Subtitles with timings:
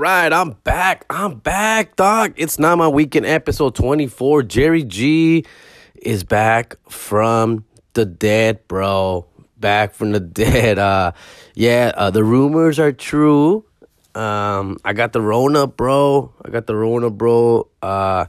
[0.00, 1.04] Right, I'm back.
[1.10, 2.32] I'm back, dog.
[2.36, 4.44] It's not my weekend episode 24.
[4.44, 5.44] Jerry G
[5.94, 9.26] is back from the dead, bro.
[9.58, 10.78] Back from the dead.
[10.78, 11.12] Uh
[11.54, 13.66] yeah, uh, the rumors are true.
[14.14, 16.32] Um I got the Rona, bro.
[16.42, 17.68] I got the Rona, bro.
[17.82, 18.24] Uh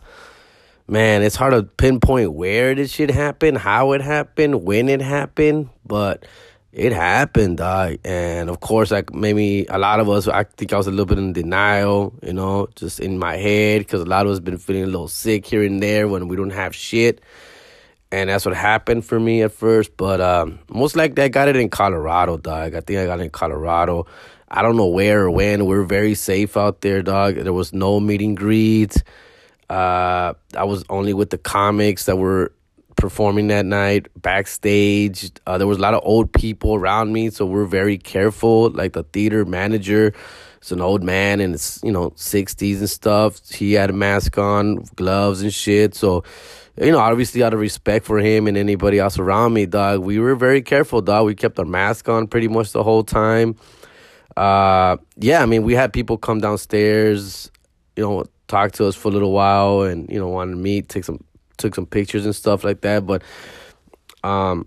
[0.89, 5.69] man, it's hard to pinpoint where this shit happened, how it happened, when it happened,
[5.85, 6.25] but
[6.73, 7.97] it happened, dog.
[8.05, 11.05] And of course, like maybe a lot of us, I think I was a little
[11.05, 14.57] bit in denial, you know, just in my head, because a lot of us been
[14.57, 17.21] feeling a little sick here and there when we don't have shit.
[18.13, 19.95] And that's what happened for me at first.
[19.97, 22.73] But um, most likely, I got it in Colorado, dog.
[22.73, 24.05] I think I got it in Colorado.
[24.49, 25.65] I don't know where or when.
[25.65, 27.35] We're very safe out there, dog.
[27.35, 29.01] There was no meeting greets.
[29.69, 32.51] Uh, I was only with the comics that were
[32.95, 35.31] performing that night backstage.
[35.45, 38.69] Uh, there was a lot of old people around me, so we're very careful.
[38.69, 40.13] Like the theater manager,
[40.57, 43.41] it's an old man and it's you know sixties and stuff.
[43.49, 45.95] He had a mask on, gloves and shit.
[45.95, 46.23] So
[46.79, 50.19] you know, obviously out of respect for him and anybody else around me, dog, we
[50.19, 51.25] were very careful, dog.
[51.25, 53.55] We kept our mask on pretty much the whole time.
[54.37, 57.51] Uh, yeah, I mean, we had people come downstairs,
[57.97, 60.89] you know, talk to us for a little while and you know wanted to meet
[60.89, 61.23] take some
[61.61, 63.23] took some pictures and stuff like that but
[64.23, 64.65] um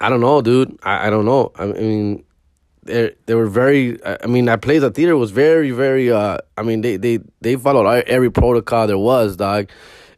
[0.00, 2.24] i don't know dude i, I don't know i mean
[2.84, 6.62] they they were very i mean that place at theater was very very uh i
[6.62, 9.70] mean they they they followed every protocol there was dog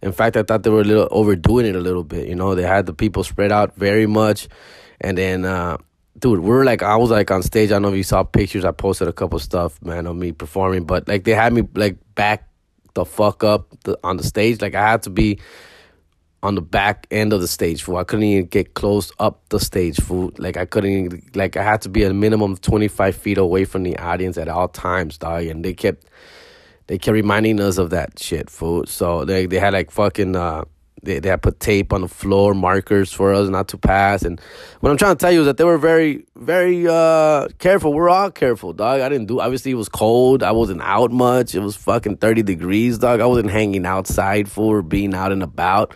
[0.03, 2.55] in fact i thought they were a little overdoing it a little bit you know
[2.55, 4.48] they had the people spread out very much
[5.01, 5.77] and then uh
[6.19, 7.73] dude, we're like I was like on stage.
[7.73, 8.65] I know if you saw pictures.
[8.65, 11.97] I posted a couple stuff, man, of me performing, but like they had me like
[12.15, 12.48] back
[12.96, 14.61] the fuck up the, on the stage.
[14.61, 15.39] Like I had to be
[16.42, 17.96] on the back end of the stage, fool.
[17.96, 20.33] I couldn't even get close up the stage, fool.
[20.39, 23.39] Like I couldn't even, like I had to be a minimum of twenty five feet
[23.39, 25.45] away from the audience at all times, dog.
[25.45, 26.06] And they kept
[26.89, 28.86] they kept reminding us of that shit, fool.
[28.86, 30.64] So they they had like fucking uh
[31.06, 34.22] they, they had put tape on the floor, markers for us not to pass.
[34.22, 34.40] And
[34.80, 37.94] what I'm trying to tell you is that they were very, very uh, careful.
[37.94, 39.00] We're all careful, dog.
[39.00, 40.42] I didn't do, obviously, it was cold.
[40.42, 41.55] I wasn't out much.
[41.55, 43.20] It was fucking 30 degrees, dog.
[43.20, 45.94] I wasn't hanging outside for being out and about.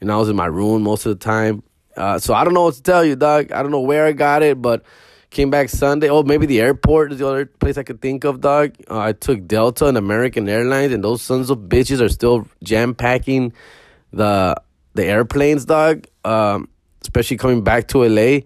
[0.00, 1.62] And I was in my room most of the time.
[1.96, 3.52] Uh, so I don't know what to tell you, dog.
[3.52, 4.84] I don't know where I got it, but
[5.30, 6.08] came back Sunday.
[6.08, 8.74] Oh, maybe the airport is the other place I could think of, dog.
[8.88, 12.94] Uh, I took Delta and American Airlines, and those sons of bitches are still jam
[12.94, 13.52] packing
[14.12, 14.56] the
[14.94, 16.06] the airplanes, dog.
[16.24, 16.68] Um,
[17.02, 18.40] especially coming back to LA,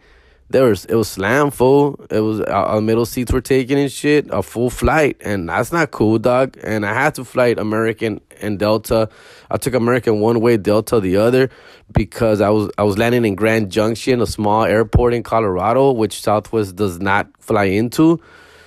[0.52, 2.04] there was it was slam full.
[2.10, 5.90] It was our, middle seats were taken and shit, a full flight, and that's not
[5.90, 6.56] cool, dog.
[6.62, 9.08] And I had to flight American and Delta.
[9.50, 11.50] I took American one way, Delta the other,
[11.92, 16.20] because I was I was landing in Grand Junction, a small airport in Colorado, which
[16.20, 18.20] Southwest does not fly into.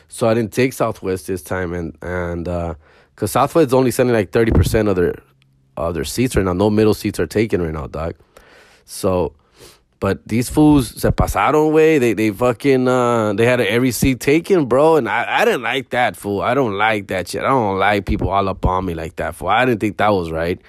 [0.07, 4.15] So I didn't take Southwest this time, and and because uh, Southwest is only sending
[4.15, 5.15] like thirty percent of their
[5.77, 6.53] their seats right now.
[6.53, 8.15] No middle seats are taken right now, dog.
[8.85, 9.33] So,
[9.99, 11.97] but these fools se pasaron way.
[11.97, 14.97] They they fucking uh they had every seat taken, bro.
[14.97, 16.41] And I, I didn't like that fool.
[16.41, 17.41] I don't like that shit.
[17.41, 19.49] I don't like people all up on me like that fool.
[19.49, 20.61] I didn't think that was right.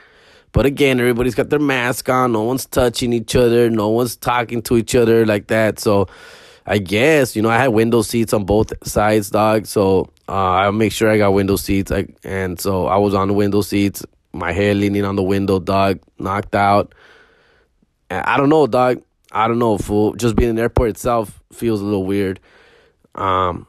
[0.53, 2.33] But again, everybody's got their mask on.
[2.33, 3.69] No one's touching each other.
[3.69, 5.79] No one's talking to each other like that.
[5.79, 6.09] So
[6.65, 9.67] I guess you know I had window seats on both sides, dog.
[9.67, 11.93] So uh, I make sure I got window seats.
[11.93, 14.05] I, and so I was on the window seats
[14.37, 16.95] my head leaning on the window, dog, knocked out.
[18.11, 19.03] And I don't know, dog.
[19.33, 20.15] I don't know, fool.
[20.15, 22.41] Just being in the airport itself feels a little weird.
[23.15, 23.67] Um,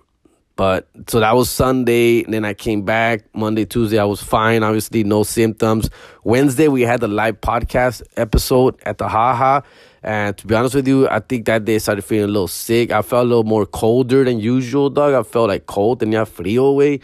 [0.56, 2.23] but so that was Sunday.
[2.23, 4.00] Then I came back Monday, Tuesday.
[4.00, 4.63] I was fine.
[4.63, 5.89] Obviously, no symptoms.
[6.23, 9.61] Wednesday, we had the live podcast episode at the Haha.
[10.01, 12.47] And to be honest with you, I think that day I started feeling a little
[12.47, 12.91] sick.
[12.91, 15.13] I felt a little more colder than usual, dog.
[15.13, 17.01] I felt like cold and yeah, frío away.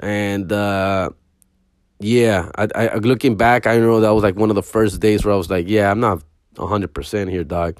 [0.00, 1.10] And uh,
[2.00, 5.24] yeah, I, I looking back, I know that was like one of the first days
[5.24, 6.22] where I was like, yeah, I'm not
[6.54, 7.78] 100% here, dog.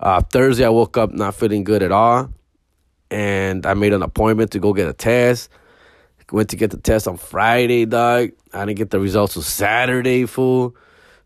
[0.00, 2.30] Uh, Thursday, I woke up not feeling good at all.
[3.10, 5.50] And I made an appointment to go get a test.
[6.32, 8.30] Went to get the test on Friday, dog.
[8.54, 10.74] I didn't get the results until Saturday, fool.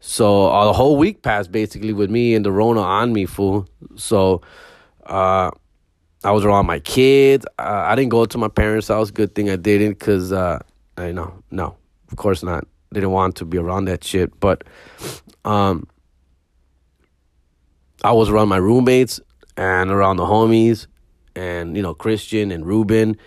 [0.01, 3.69] So uh, the whole week passed basically with me and the Rona on me, fool.
[3.95, 4.43] So
[5.07, 5.53] uh,
[6.25, 7.47] I was around my kids.
[7.57, 9.13] Uh, I didn't go to my parents' house.
[9.13, 10.59] Good thing I didn't, cause uh,
[10.97, 11.77] I know, no,
[12.17, 12.67] of course not.
[12.93, 14.41] They didn't want to be around that shit.
[14.41, 14.65] But
[15.45, 15.87] um,
[18.03, 19.21] I was around my roommates
[19.59, 20.87] and around the homies
[21.35, 23.19] and, you know, Christian and Ruben.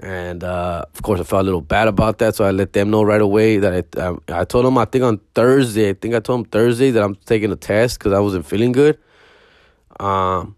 [0.00, 2.34] And uh, of course, I felt a little bad about that.
[2.34, 5.04] So I let them know right away that I, um, I told them, I think
[5.04, 8.18] on Thursday, I think I told them Thursday that I'm taking a test because I
[8.18, 8.98] wasn't feeling good.
[10.00, 10.56] Um,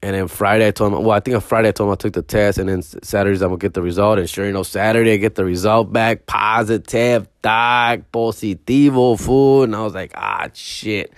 [0.00, 1.96] And then Friday, I told him, well, I think on Friday, I told him I
[1.96, 2.58] took the test.
[2.58, 4.20] And then Saturdays, I'm going to get the result.
[4.20, 6.26] And sure enough, Saturday, I get the result back.
[6.26, 9.64] Positive, dog, positivo, food.
[9.64, 11.12] And I was like, ah, shit.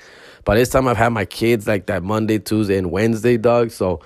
[0.45, 3.71] By this time, I've had my kids like that Monday, Tuesday, and Wednesday, dog.
[3.71, 4.01] So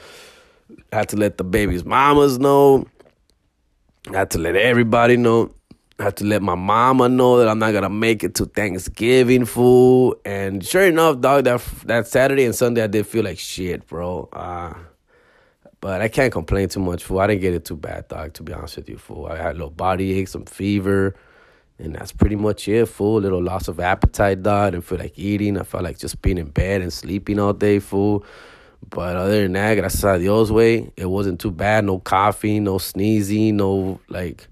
[0.92, 2.86] I had to let the baby's mamas know.
[4.12, 5.54] I had to let everybody know.
[5.98, 9.44] I had to let my mama know that I'm not gonna make it to Thanksgiving
[9.44, 10.18] food.
[10.24, 14.28] And sure enough, dog, that that Saturday and Sunday I did feel like shit, bro.
[14.32, 14.74] Uh,
[15.80, 17.20] but I can't complain too much, fool.
[17.20, 18.32] I didn't get it too bad, dog.
[18.34, 19.26] To be honest with you, fool.
[19.26, 21.14] I had a little body ache, some fever,
[21.78, 23.18] and that's pretty much it, fool.
[23.18, 24.68] A little loss of appetite, dog.
[24.68, 25.58] I didn't feel like eating.
[25.58, 28.24] I felt like just being in bed and sleeping all day, fool.
[28.90, 31.84] But other than that, gracias a Dios way, it wasn't too bad.
[31.84, 34.48] No coughing, no sneezing, no like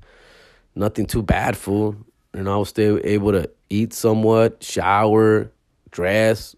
[0.74, 1.96] nothing too bad, fool.
[2.34, 5.50] And I was still able to eat somewhat, shower,
[5.90, 6.56] dress,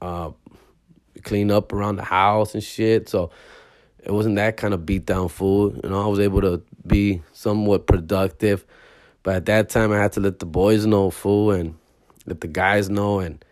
[0.00, 0.30] uh,
[1.22, 3.08] clean up around the house and shit.
[3.08, 3.30] So
[4.02, 5.74] it wasn't that kind of beat down fool.
[5.82, 8.64] You know, I was able to be somewhat productive.
[9.22, 11.74] But at that time, I had to let the boys know, fool, and
[12.26, 13.44] let the guys know, and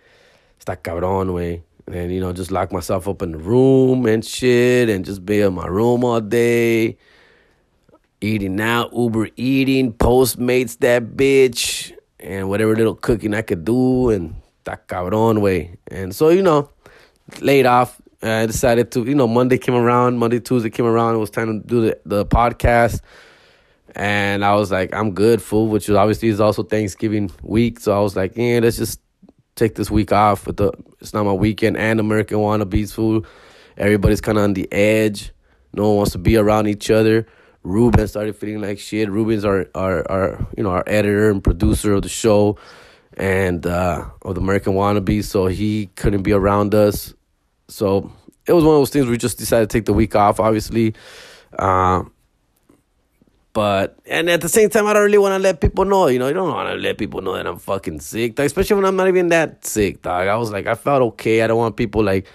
[0.61, 1.63] está cabrón, way.
[1.87, 5.41] And, you know, just lock myself up in the room and shit, and just be
[5.41, 6.97] in my room all day
[8.21, 14.37] eating out, Uber eating, Postmates that bitch, and whatever little cooking I could do, and
[14.65, 15.77] that cabrón way.
[15.89, 16.71] And so, you know,
[17.41, 18.01] laid off.
[18.23, 21.15] I decided to, you know, Monday came around, Monday, Tuesday came around.
[21.15, 23.01] It was time to do the, the podcast.
[23.95, 27.81] And I was like, I'm good, fool, which is obviously is also Thanksgiving week.
[27.81, 29.01] So I was like, yeah, let's just
[29.55, 30.71] take this week off with the
[31.01, 33.27] it's not my weekend and American wannabes food.
[33.77, 35.33] Everybody's kinda on the edge.
[35.73, 37.27] No one wants to be around each other.
[37.67, 39.11] Ruben started feeling like shit.
[39.11, 42.59] Ruben's our, our, our you know our editor and producer of the show,
[43.15, 45.25] and uh, of the American Wannabe.
[45.25, 47.13] So he couldn't be around us.
[47.69, 48.13] So
[48.47, 50.39] it was one of those things we just decided to take the week off.
[50.39, 50.95] Obviously,
[51.59, 52.05] uh,
[53.53, 56.07] but and at the same time, I don't really want to let people know.
[56.07, 58.85] You know, you don't want to let people know that I'm fucking sick, especially when
[58.85, 60.29] I'm not even that sick, dog.
[60.29, 61.43] I was like, I felt okay.
[61.43, 62.27] I don't want people like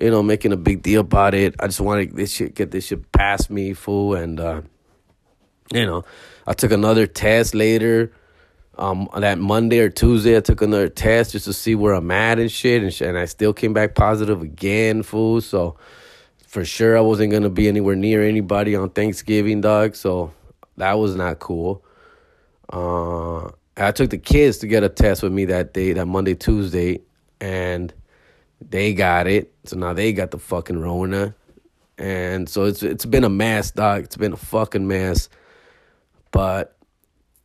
[0.00, 1.54] you know, making a big deal about it.
[1.58, 4.14] I just want to this shit get this shit past me, fool.
[4.14, 4.62] And uh,
[5.72, 6.04] you know,
[6.46, 8.12] I took another test later.
[8.78, 12.38] Um, that Monday or Tuesday, I took another test just to see where I'm at
[12.38, 15.40] and shit, and and I still came back positive again, fool.
[15.40, 15.76] So
[16.46, 19.94] for sure, I wasn't gonna be anywhere near anybody on Thanksgiving, dog.
[19.94, 20.32] So
[20.76, 21.82] that was not cool.
[22.70, 26.34] Uh, I took the kids to get a test with me that day, that Monday,
[26.34, 27.00] Tuesday,
[27.40, 27.94] and
[28.60, 29.52] they got it.
[29.64, 31.34] So now they got the fucking Rona.
[31.98, 34.04] And so it's it's been a mess, dog.
[34.04, 35.28] It's been a fucking mess.
[36.30, 36.76] But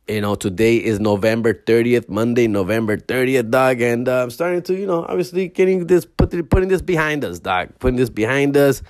[0.08, 3.80] you know, today is November 30th, Monday, November 30th, dog.
[3.80, 7.38] And uh, I'm starting to, you know, obviously getting this, put, putting this behind us,
[7.38, 7.78] dog.
[7.78, 8.82] Putting this behind us.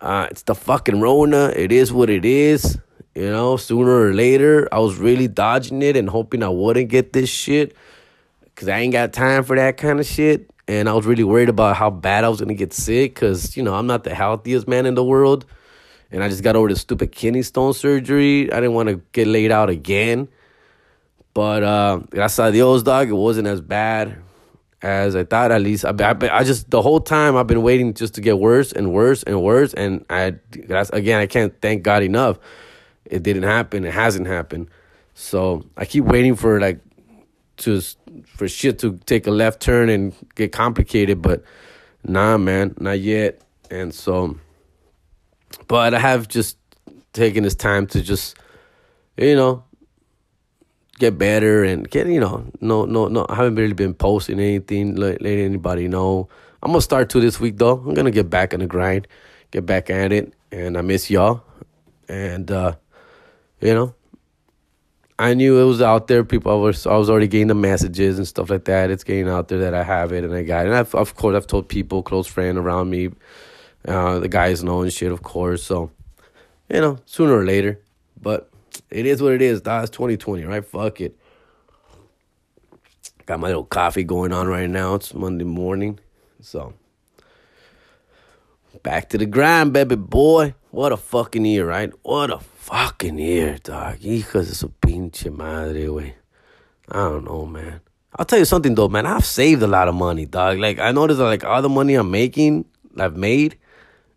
[0.00, 1.52] Uh, it's the fucking Rona.
[1.56, 2.78] It is what it is.
[3.14, 7.12] You know, sooner or later, I was really dodging it and hoping I wouldn't get
[7.12, 7.74] this shit.
[8.44, 11.48] Because I ain't got time for that kind of shit and I was really worried
[11.48, 14.66] about how bad I was gonna get sick because you know I'm not the healthiest
[14.66, 15.44] man in the world,
[16.10, 18.52] and I just got over the stupid kidney stone surgery.
[18.52, 20.28] I didn't want to get laid out again,
[21.34, 24.16] but uh, gracias a Dios, dog, it wasn't as bad
[24.80, 25.50] as I thought.
[25.50, 28.38] At least I, I, I just the whole time I've been waiting just to get
[28.38, 30.36] worse and worse and worse, and I
[30.92, 32.38] again I can't thank God enough.
[33.04, 33.84] It didn't happen.
[33.84, 34.68] It hasn't happened.
[35.14, 36.80] So I keep waiting for like
[37.58, 37.80] to
[38.26, 41.42] for shit to take a left turn and get complicated, but
[42.04, 43.40] nah, man, not yet.
[43.70, 44.38] And so,
[45.68, 46.58] but I have just
[47.12, 48.36] taken this time to just,
[49.16, 49.64] you know,
[50.98, 53.26] get better and get, you know, no, no, no.
[53.28, 56.28] I haven't really been posting anything, letting anybody know.
[56.62, 57.78] I'm gonna start to this week though.
[57.78, 59.06] I'm gonna get back on the grind,
[59.50, 61.44] get back at it, and I miss y'all.
[62.08, 62.76] And uh,
[63.60, 63.94] you know,
[65.18, 66.24] I knew it was out there.
[66.24, 68.90] People, I was, I was already getting the messages and stuff like that.
[68.90, 70.70] It's getting out there that I have it and I got it.
[70.70, 73.10] And I've, of course, I've told people, close friend around me,
[73.86, 75.62] uh, the guys know and shit, of course.
[75.62, 75.92] So,
[76.68, 77.80] you know, sooner or later.
[78.20, 78.50] But
[78.90, 79.62] it is what it is.
[79.62, 80.64] That's 2020, right?
[80.64, 81.16] Fuck it.
[83.26, 84.96] Got my little coffee going on right now.
[84.96, 86.00] It's Monday morning.
[86.40, 86.74] So,
[88.82, 90.54] back to the grind, baby boy.
[90.72, 91.92] What a fucking year, right?
[92.02, 93.98] What a fucking year, dog.
[93.98, 96.14] Hijos de su pinche madre, güey.
[96.88, 97.80] I don't know, man.
[98.16, 99.04] I'll tell you something though, man.
[99.04, 100.58] I've saved a lot of money, dog.
[100.58, 102.64] Like I noticed, that, like all the money I'm making,
[102.98, 103.58] I've made,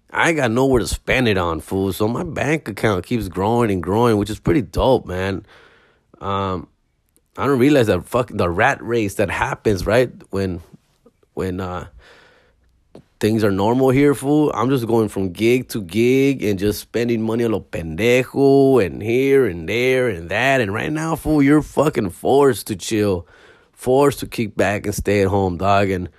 [0.10, 1.92] I got nowhere to spend it on, fool.
[1.92, 5.46] So my bank account keeps growing and growing, which is pretty dope, man.
[6.22, 6.70] Um,
[7.38, 10.62] I don't realize that fucking the rat race that happens right when
[11.34, 11.88] when uh
[13.20, 14.52] things are normal here, fool.
[14.54, 19.02] I'm just going from gig to gig and just spending money on lo pendejo and
[19.02, 20.62] here and there and that.
[20.62, 23.28] And right now, fool, you're fucking forced to chill,
[23.72, 25.90] forced to kick back and stay at home, dog.
[25.90, 26.10] And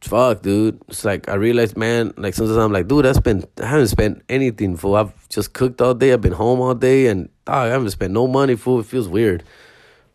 [0.00, 0.80] fuck, dude.
[0.88, 2.14] It's like I realized, man.
[2.16, 4.96] Like sometimes I'm like, dude, I spent, I haven't spent anything, fool.
[4.96, 6.12] I've just cooked all day.
[6.12, 8.80] I've been home all day, and dog, I haven't spent no money, fool.
[8.80, 9.44] It feels weird.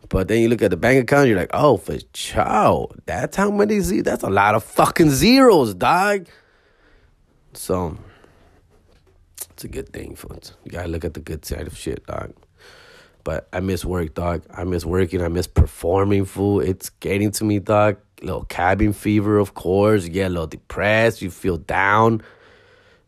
[0.09, 2.89] But then you look at the bank account, you're like, oh, for chow.
[3.05, 4.03] That's how many zeros.
[4.03, 6.27] That's a lot of fucking zeros, dog.
[7.53, 7.97] So
[9.51, 10.53] it's a good thing, folks.
[10.63, 12.33] You gotta look at the good side of shit, dog.
[13.23, 14.43] But I miss work, dog.
[14.53, 15.21] I miss working.
[15.21, 16.59] I miss performing, fool.
[16.59, 17.97] It's getting to me, dog.
[18.21, 20.03] Little cabin fever, of course.
[20.03, 21.21] You get a little depressed.
[21.21, 22.21] You feel down.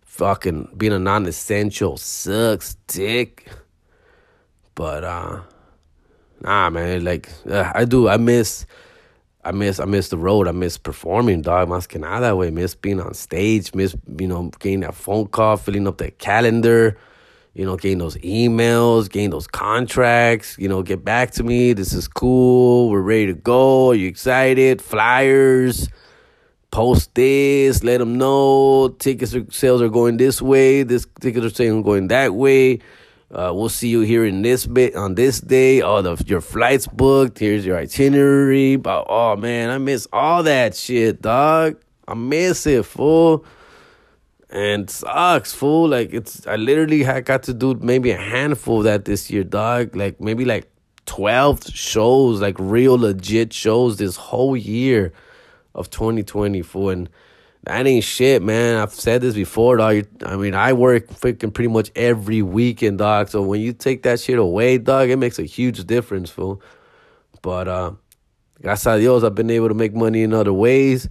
[0.01, 3.47] Fucking being a non-essential sucks, dick.
[4.73, 5.41] But uh
[6.41, 7.03] nah, man.
[7.03, 8.65] Like uh, I do, I miss,
[9.43, 10.47] I miss, I miss the road.
[10.47, 11.69] I miss performing, dog.
[11.69, 12.51] Más que nada, way.
[12.51, 13.73] Miss being on stage.
[13.73, 16.97] Miss, you know, getting that phone call, filling up that calendar.
[17.53, 20.55] You know, getting those emails, getting those contracts.
[20.59, 21.73] You know, get back to me.
[21.73, 22.89] This is cool.
[22.89, 23.89] We're ready to go.
[23.89, 24.79] Are you excited?
[24.79, 25.89] Flyers.
[26.69, 27.83] Post this.
[27.83, 28.89] Let them know.
[28.99, 30.83] Tickets sales are going this way.
[30.83, 32.79] This tickets are saying going that way.
[33.29, 35.81] Uh, we'll see you here in this bit on this day.
[35.81, 37.39] Oh, the, your flight's booked.
[37.39, 38.77] Here's your itinerary.
[38.77, 41.81] But, oh man, I miss all that shit, dog.
[42.07, 43.43] I miss it, fool.
[44.49, 45.89] And sucks, fool.
[45.89, 49.43] Like it's, I literally had got to do maybe a handful of that this year,
[49.43, 49.93] dog.
[49.93, 50.71] Like maybe like
[51.05, 55.11] twelve shows, like real legit shows this whole year
[55.75, 56.89] of 2020, fool.
[56.91, 57.09] And
[57.67, 58.77] that ain't shit, man.
[58.77, 60.05] I've said this before, dog.
[60.25, 63.27] I mean, I work freaking pretty much every weekend, dog.
[63.27, 66.61] So when you take that shit away, dog, it makes a huge difference, fool.
[67.41, 67.91] But uh,
[68.61, 71.09] gracias a Dios, I've been able to make money in other ways.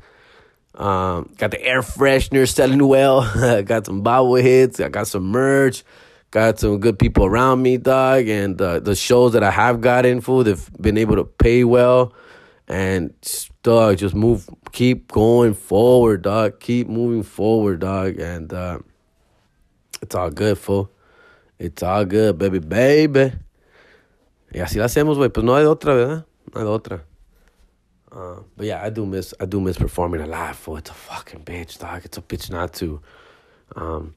[0.75, 3.21] Um, got the air freshener selling well.
[3.63, 4.83] got some bobbleheads.
[4.83, 5.85] I got some merch.
[6.31, 8.29] Got some good people around me, dog.
[8.29, 12.15] And uh, the shows that I have gotten, fool, they've been able to pay well.
[12.67, 13.13] And
[13.67, 16.61] dog, just move, keep going forward, dog.
[16.61, 18.21] Keep moving forward, dog.
[18.21, 18.79] And uh,
[20.01, 20.89] it's all good, fool.
[21.59, 23.33] It's all good, baby, baby.
[24.55, 25.33] Y así la hacemos, güey.
[25.33, 26.25] Pues no hay otra, ¿verdad?
[26.55, 27.01] No hay otra.
[28.13, 30.77] Uh, but yeah, I do miss I do miss performing a lot, fool.
[30.77, 32.05] It's a fucking bitch, dog.
[32.05, 33.01] It's a bitch not to.
[33.75, 34.15] Um,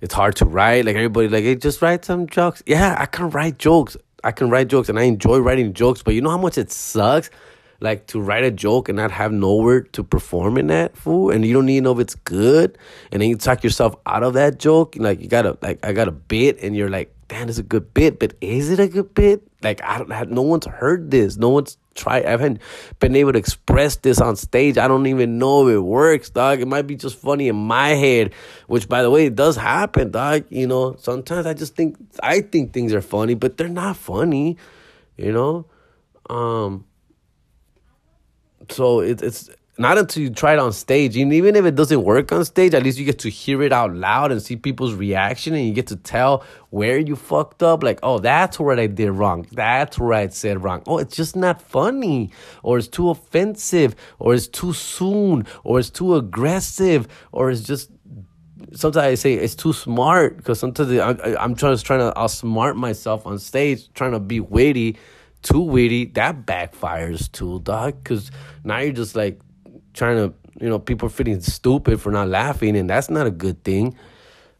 [0.00, 0.84] it's hard to write.
[0.84, 2.62] Like everybody, like, hey, just write some jokes.
[2.66, 3.96] Yeah, I can write jokes.
[4.22, 6.02] I can write jokes, and I enjoy writing jokes.
[6.04, 7.28] But you know how much it sucks
[7.82, 11.44] like to write a joke and not have nowhere to perform in that fool and
[11.44, 12.78] you don't even know if it's good
[13.10, 16.08] and then you talk yourself out of that joke like you gotta like i got
[16.08, 19.14] a bit and you're like damn it's a good bit but is it a good
[19.14, 19.42] bit?
[19.62, 22.60] Like i don't have no one's heard this no one's tried i haven't
[23.00, 26.60] been able to express this on stage i don't even know if it works dog
[26.60, 28.32] it might be just funny in my head
[28.66, 32.40] which by the way it does happen dog you know sometimes i just think i
[32.40, 34.56] think things are funny but they're not funny
[35.16, 35.66] you know?
[36.28, 36.84] Um
[38.72, 42.02] so it, it's not until you try it on stage, and even if it doesn't
[42.02, 44.92] work on stage, at least you get to hear it out loud and see people's
[44.92, 47.82] reaction, and you get to tell where you fucked up.
[47.82, 49.46] Like, oh, that's where I did wrong.
[49.52, 50.82] That's where I said wrong.
[50.86, 52.30] Oh, it's just not funny,
[52.62, 57.90] or it's too offensive, or it's too soon, or it's too aggressive, or it's just.
[58.74, 62.76] Sometimes I say it's too smart because sometimes I, I'm trying to trying to outsmart
[62.76, 64.96] myself on stage, trying to be witty
[65.42, 68.02] too witty, that backfires too, dog.
[68.02, 68.30] Because
[68.64, 69.40] now you're just like
[69.94, 73.30] trying to, you know, people are feeling stupid for not laughing, and that's not a
[73.30, 73.96] good thing.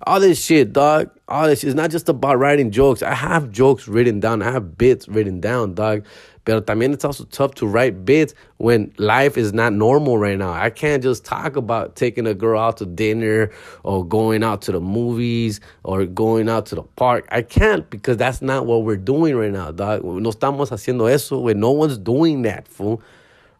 [0.04, 1.10] All this shit, dog.
[1.28, 1.68] All this shit.
[1.68, 3.02] It's not just about writing jokes.
[3.02, 4.42] I have jokes written down.
[4.42, 6.04] I have bits written down, dog.
[6.44, 10.52] But también it's also tough to write bits when life is not normal right now.
[10.52, 13.50] I can't just talk about taking a girl out to dinner
[13.84, 17.28] or going out to the movies or going out to the park.
[17.30, 20.04] I can't because that's not what we're doing right now, dog.
[20.04, 21.38] No estamos haciendo eso.
[21.38, 23.00] When no one's doing that, fool.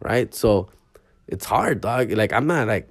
[0.00, 0.34] Right?
[0.34, 0.68] So
[1.28, 2.10] it's hard, dog.
[2.10, 2.88] Like I'm not like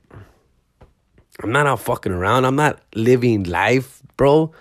[1.44, 2.46] I'm not out fucking around.
[2.46, 4.52] I'm not living life, bro.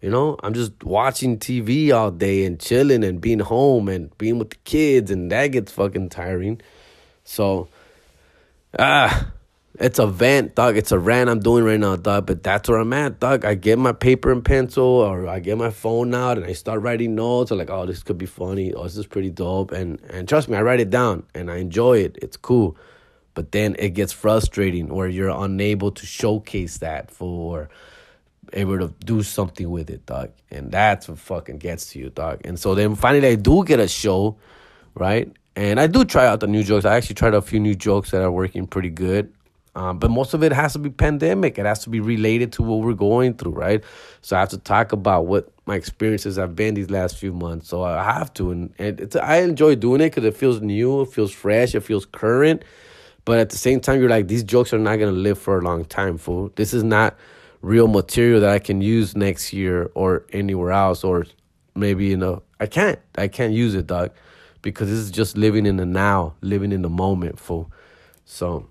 [0.00, 4.38] You know, I'm just watching TV all day and chilling and being home and being
[4.38, 6.60] with the kids, and that gets fucking tiring.
[7.24, 7.68] So,
[8.78, 9.32] ah,
[9.80, 10.76] it's a vent, dog.
[10.76, 12.26] It's a rant I'm doing right now, dog.
[12.26, 13.44] But that's where I'm at, dog.
[13.44, 16.80] I get my paper and pencil, or I get my phone out, and I start
[16.82, 17.50] writing notes.
[17.50, 18.72] I'm like, oh, this could be funny.
[18.72, 19.72] Oh, this is pretty dope.
[19.72, 22.18] And and trust me, I write it down, and I enjoy it.
[22.22, 22.76] It's cool.
[23.34, 27.68] But then it gets frustrating, where you're unable to showcase that for
[28.52, 30.30] able to do something with it, dog.
[30.50, 32.40] And that's what fucking gets to you, dog.
[32.44, 34.36] And so then finally I do get a show,
[34.94, 35.32] right?
[35.56, 36.84] And I do try out the new jokes.
[36.84, 39.32] I actually tried a few new jokes that are working pretty good.
[39.74, 41.58] Um, but most of it has to be pandemic.
[41.58, 43.84] It has to be related to what we're going through, right?
[44.22, 47.68] So I have to talk about what my experiences have been these last few months.
[47.68, 51.02] So I have to, and, and it's I enjoy doing it because it feels new,
[51.02, 52.64] it feels fresh, it feels current.
[53.24, 55.62] But at the same time, you're like, these jokes are not gonna live for a
[55.62, 56.50] long time, fool.
[56.56, 57.16] This is not
[57.60, 61.26] real material that I can use next year or anywhere else, or
[61.74, 64.12] maybe you know, I can't, I can't use it, dog,
[64.62, 67.70] because this is just living in the now, living in the moment, fool.
[68.24, 68.68] So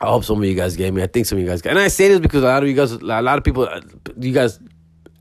[0.00, 1.02] I hope some of you guys get me.
[1.02, 1.60] I think some of you guys.
[1.62, 3.68] And I say this because a lot of you guys, a lot of people,
[4.18, 4.58] you guys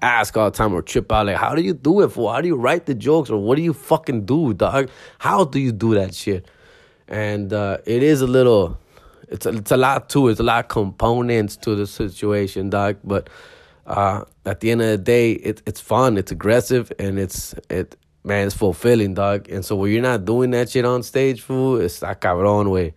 [0.02, 2.34] ask all the time or trip out like, how do you do it for?
[2.34, 4.90] How do you write the jokes or what do you fucking do, dog?
[5.18, 6.48] How do you do that shit?
[7.08, 8.80] And uh, it is a little,
[9.30, 10.28] it's a, it's a lot too.
[10.30, 12.98] It's a lot of components to the situation, dog.
[13.04, 13.30] But
[13.86, 17.96] uh, at the end of the day, it, it's fun, it's aggressive, and it's it
[18.24, 19.50] man, it's fulfilling, dog.
[19.50, 22.94] And so when you're not doing that shit on stage, fool, it's a cabrón way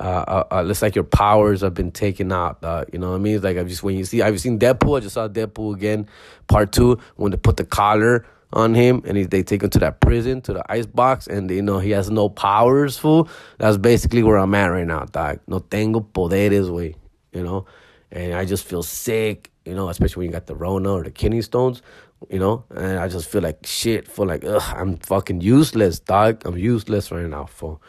[0.00, 2.58] uh, uh, uh, looks like your powers have been taken out.
[2.62, 3.36] Uh, you know what I mean?
[3.36, 4.96] It's like I've just when you see I've seen Deadpool.
[4.96, 6.08] I just saw Deadpool again,
[6.48, 9.78] part two, when they put the collar on him and he, they take him to
[9.78, 12.98] that prison to the ice box and you know he has no powers.
[12.98, 13.28] Fool.
[13.58, 15.40] That's basically where I'm at right now, dog.
[15.46, 16.94] No tengo poderes, way.
[17.32, 17.66] You know,
[18.10, 19.50] and I just feel sick.
[19.64, 21.82] You know, especially when you got the Rona or the kidney stones.
[22.30, 24.06] You know, and I just feel like shit.
[24.06, 26.42] For like ugh, I'm fucking useless, dog.
[26.44, 27.82] I'm useless right now, fool.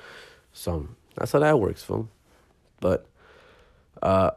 [0.54, 2.10] So that's how that works, fool.
[2.80, 3.06] But
[4.02, 4.32] uh,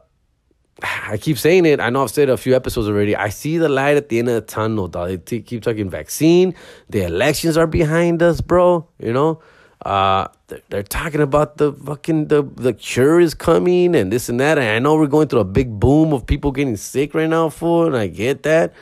[0.83, 1.79] I keep saying it.
[1.79, 3.15] I know I've said a few episodes already.
[3.15, 5.09] I see the light at the end of the tunnel, dog.
[5.09, 6.55] They t- keep talking vaccine.
[6.89, 8.87] The elections are behind us, bro.
[8.99, 9.41] You know,
[9.85, 14.39] uh, they're, they're talking about the fucking the the cure is coming and this and
[14.39, 14.57] that.
[14.57, 17.49] And I know we're going through a big boom of people getting sick right now,
[17.49, 17.87] fool.
[17.87, 18.73] And I get that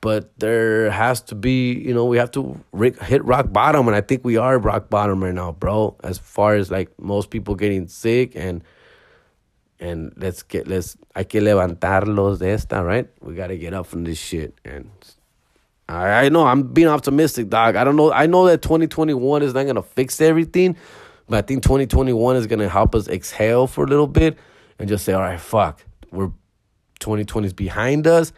[0.00, 2.58] but there has to be, you know, we have to
[3.02, 5.96] hit rock bottom, and I think we are rock bottom right now, bro.
[6.02, 8.62] As far as like most people getting sick and
[9.80, 13.08] and let's get let's hay que levantarlos de esta, right?
[13.20, 14.90] We gotta get up from this shit, and
[15.88, 17.76] I I know I'm being optimistic, dog.
[17.76, 18.12] I don't know.
[18.12, 20.76] I know that 2021 is not gonna fix everything,
[21.28, 24.38] but I think 2021 is gonna help us exhale for a little bit
[24.78, 26.30] and just say, all right, fuck, we're
[27.00, 28.32] 2020 is behind us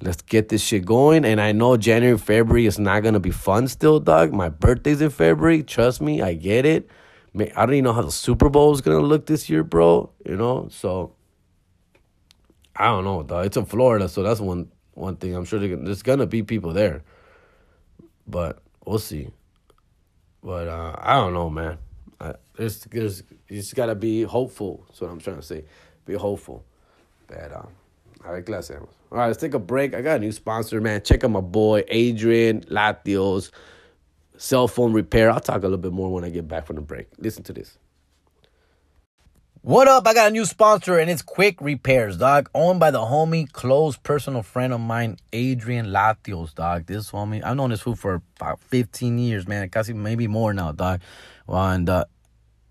[0.00, 1.24] Let's get this shit going.
[1.24, 4.32] And I know January, February is not gonna be fun still, dog.
[4.32, 5.62] My birthday's in February.
[5.62, 6.88] Trust me, I get it.
[7.40, 10.10] I don't even know how the Super Bowl is gonna look this year, bro.
[10.26, 11.14] You know, so
[12.76, 13.46] I don't know, dog.
[13.46, 15.34] It's in Florida, so that's one one thing.
[15.34, 17.02] I'm sure there's gonna be people there,
[18.26, 19.30] but we'll see.
[20.42, 21.78] But uh, I don't know, man.
[22.20, 24.84] I, there's, there's, you just gotta be hopeful.
[24.88, 25.64] That's what I'm trying to say.
[26.04, 26.64] Be hopeful
[27.28, 27.68] that um,
[28.24, 28.80] a ver qué.
[29.10, 29.94] All right, let's take a break.
[29.94, 31.02] I got a new sponsor, man.
[31.02, 33.50] Check out my boy, Adrian Latios,
[34.38, 35.30] cell phone repair.
[35.30, 37.08] I'll talk a little bit more when I get back from the break.
[37.18, 37.76] Listen to this.
[39.60, 40.06] What up?
[40.06, 42.48] I got a new sponsor and it's Quik Repairs, dog.
[42.54, 46.86] Owned by the homie, close personal friend of mine, Adrian Latios, dog.
[46.86, 49.68] This homie, I've known this fool for about 15 years, man.
[49.68, 51.00] Casi maybe more now, dog.
[51.48, 52.04] And uh,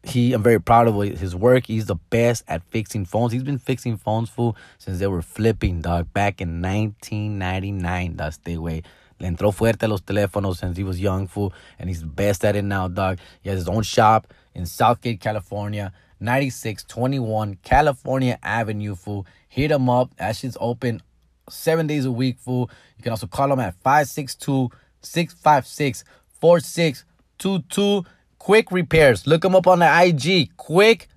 [0.04, 1.68] he I'm very proud of his work.
[1.68, 3.34] He's the best at fixing phones.
[3.34, 8.16] He's been fixing phones full since they were flipping, dog, back in 1999.
[8.16, 8.84] That's the way.
[9.20, 12.56] Le entró fuerte a los teléfonos since he was young, fool, and he's best at
[12.56, 13.20] it now, dog.
[13.42, 19.26] He has his own shop in South Gate, California, 9621 California Avenue, fool.
[19.48, 20.16] Hit him up.
[20.18, 21.02] That shit's open
[21.50, 22.70] seven days a week, fool.
[22.98, 24.70] You can also call him at 562
[25.02, 26.04] 656
[26.40, 28.06] 4622.
[28.40, 29.28] Quik Repairs.
[29.28, 30.56] Look him up on the IG.
[30.58, 31.08] Quick,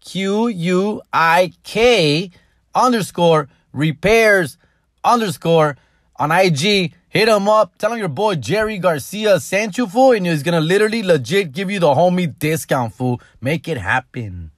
[0.00, 2.30] Q U I K
[2.74, 4.58] underscore repairs
[5.04, 5.76] underscore
[6.22, 6.94] on IG.
[7.08, 7.76] Hit him up.
[7.78, 11.68] Tell him your boy Jerry Garcia sent you, fool, and he's gonna literally legit give
[11.68, 13.20] you the homie discount, fool.
[13.40, 14.52] Make it happen.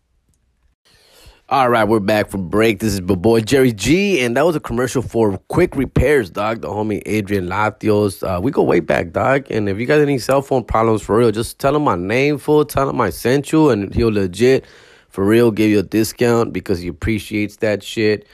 [1.48, 2.80] All right, we're back from break.
[2.80, 6.60] This is my boy Jerry G, and that was a commercial for Quik Repairs, dog.
[6.60, 8.22] The homie Adrian Latios.
[8.22, 9.50] Uh, we go way back, dog.
[9.50, 12.36] And if you got any cell phone problems for real, just tell him my name,
[12.36, 12.66] full.
[12.66, 14.66] Tell him I sent you, and he'll legit,
[15.08, 18.26] for real, give you a discount because he appreciates that shit,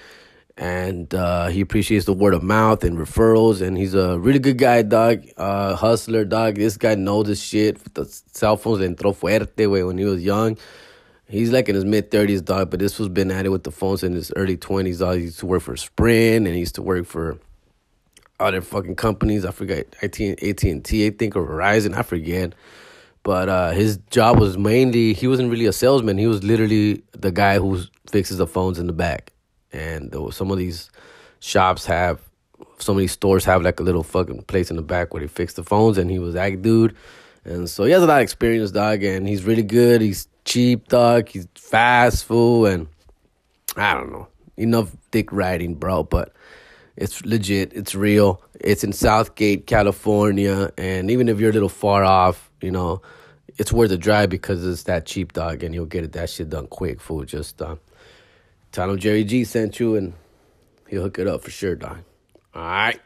[0.56, 3.60] and uh, he appreciates the word of mouth and referrals.
[3.60, 5.24] And he's a really good guy, dog.
[5.36, 6.56] Uh, hustler, dog.
[6.56, 7.94] This guy knows his shit.
[7.94, 10.58] The cell phones entró fuerte, way when he was young.
[11.28, 12.70] He's like in his mid thirties, dog.
[12.70, 14.98] But this was been at it with the phones in his early twenties.
[14.98, 15.16] Dog.
[15.18, 17.38] He used to work for Sprint and he used to work for
[18.38, 19.44] other fucking companies.
[19.44, 21.94] I forget AT AT and T, I think, or Verizon.
[21.94, 22.54] I forget.
[23.22, 26.18] But uh, his job was mainly he wasn't really a salesman.
[26.18, 29.32] He was literally the guy who fixes the phones in the back.
[29.72, 30.90] And some of these
[31.40, 32.20] shops have,
[32.78, 35.28] some of these stores have like a little fucking place in the back where they
[35.28, 35.98] fix the phones.
[35.98, 36.96] And he was that dude.
[37.44, 39.02] And so he has a lot of experience, dog.
[39.02, 40.00] And he's really good.
[40.00, 41.28] He's cheap, dog.
[41.28, 42.88] He's fast food, and
[43.76, 44.28] I don't know.
[44.56, 46.02] Enough dick riding, bro.
[46.02, 46.32] But
[46.96, 47.72] it's legit.
[47.72, 48.42] It's real.
[48.60, 53.00] It's in South Gate, California, and even if you're a little far off, you know,
[53.56, 56.50] it's worth a drive because it's that cheap, dog, and you'll get it that shit
[56.50, 57.00] done quick.
[57.00, 57.28] Food.
[57.28, 57.76] Just uh,
[58.72, 60.14] tell him Jerry G sent you, and
[60.88, 61.98] he'll hook it up for sure, dog.
[62.54, 63.00] All right.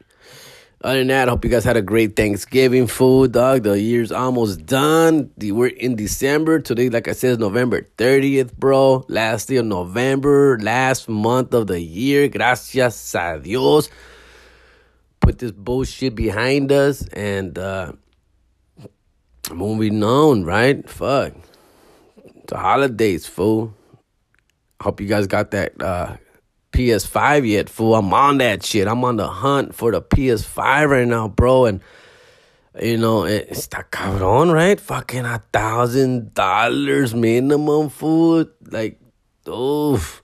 [0.84, 3.62] Other than that, I hope you guys had a great Thanksgiving food, dog.
[3.62, 5.30] The year's almost done.
[5.38, 6.60] We're in December.
[6.60, 9.06] Today, like I said, is November 30th, bro.
[9.08, 12.28] Last day of November, last month of the year.
[12.28, 13.88] Gracias a Dios.
[15.20, 17.92] Put this bullshit behind us and uh
[19.50, 20.86] moving on, right?
[20.86, 21.32] Fuck.
[22.46, 23.74] The holidays, fool.
[24.80, 26.16] Hope you guys got that uh
[26.72, 27.94] PS5 yet, fool.
[27.94, 28.88] I'm on that shit.
[28.88, 31.66] I'm on the hunt for the PS5 right now, bro.
[31.66, 31.80] And
[32.80, 34.80] you know, it's está cabrón, right?
[34.80, 38.50] Fucking a thousand dollars minimum, food.
[38.68, 39.00] Like,
[39.48, 40.20] oof.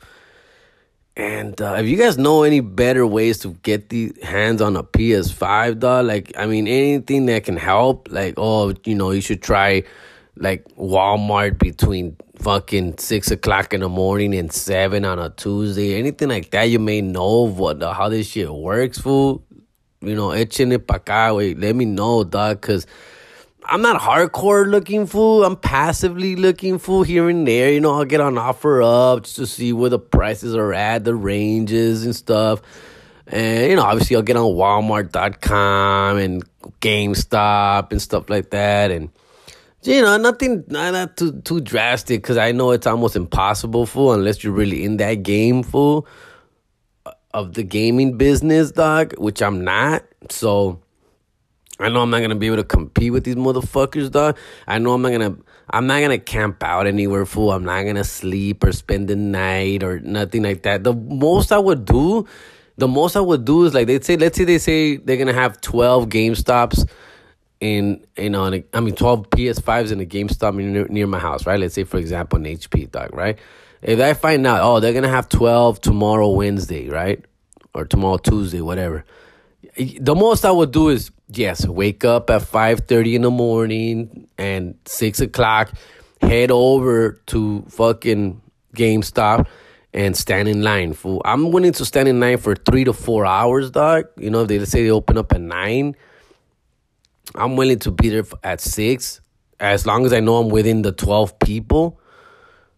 [1.16, 4.82] And uh, if you guys know any better ways to get the hands on a
[4.82, 9.42] PS5, dog, like, I mean, anything that can help, like, oh, you know, you should
[9.42, 9.84] try
[10.36, 16.28] like Walmart between fucking six o'clock in the morning and seven on a Tuesday, anything
[16.28, 19.44] like that, you may know what the, how this shit works, fool.
[20.00, 22.86] You know, etching it acá, wait, let me know, dog, cause
[23.66, 25.44] I'm not hardcore looking fool.
[25.44, 27.70] I'm passively looking fool here and there.
[27.70, 31.14] You know, I'll get on OfferUp just to see where the prices are at, the
[31.14, 32.62] ranges and stuff.
[33.26, 36.44] And, you know, obviously I'll get on Walmart.com and
[36.80, 38.90] GameStop and stuff like that.
[38.90, 39.10] And,
[39.82, 44.44] you know, nothing, not, too too drastic because I know it's almost impossible, fool, unless
[44.44, 46.06] you're really in that game, fool,
[47.06, 50.04] uh, of the gaming business, dog, which I'm not.
[50.28, 50.80] So
[51.78, 54.36] I know I'm not gonna be able to compete with these motherfuckers, dog.
[54.66, 55.36] I know I'm not gonna,
[55.70, 57.50] I'm not gonna camp out anywhere, fool.
[57.50, 60.84] I'm not gonna sleep or spend the night or nothing like that.
[60.84, 62.26] The most I would do,
[62.76, 65.32] the most I would do is like they'd say, let's say they say they're gonna
[65.32, 66.84] have 12 Game Stops
[67.60, 71.46] in you know, a, I mean, twelve PS5s in a GameStop near, near my house,
[71.46, 71.60] right?
[71.60, 73.38] Let's say, for example, an HP dog, right?
[73.82, 77.24] If I find out, oh, they're gonna have twelve tomorrow Wednesday, right,
[77.74, 79.04] or tomorrow Tuesday, whatever.
[79.76, 84.28] The most I would do is yes, wake up at five thirty in the morning
[84.38, 85.72] and six o'clock,
[86.22, 88.40] head over to fucking
[88.74, 89.46] GameStop
[89.92, 90.94] and stand in line.
[90.94, 94.06] Fool, I'm willing to stand in line for three to four hours, dog.
[94.16, 95.94] You know, if they say they open up at nine
[97.34, 99.20] I'm willing to be there at six,
[99.58, 102.00] as long as I know I'm within the twelve people.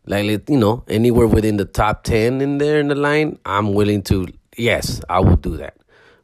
[0.04, 4.02] Like you know, anywhere within the top ten in there in the line, I'm willing
[4.04, 4.28] to.
[4.56, 5.76] Yes, I will do that.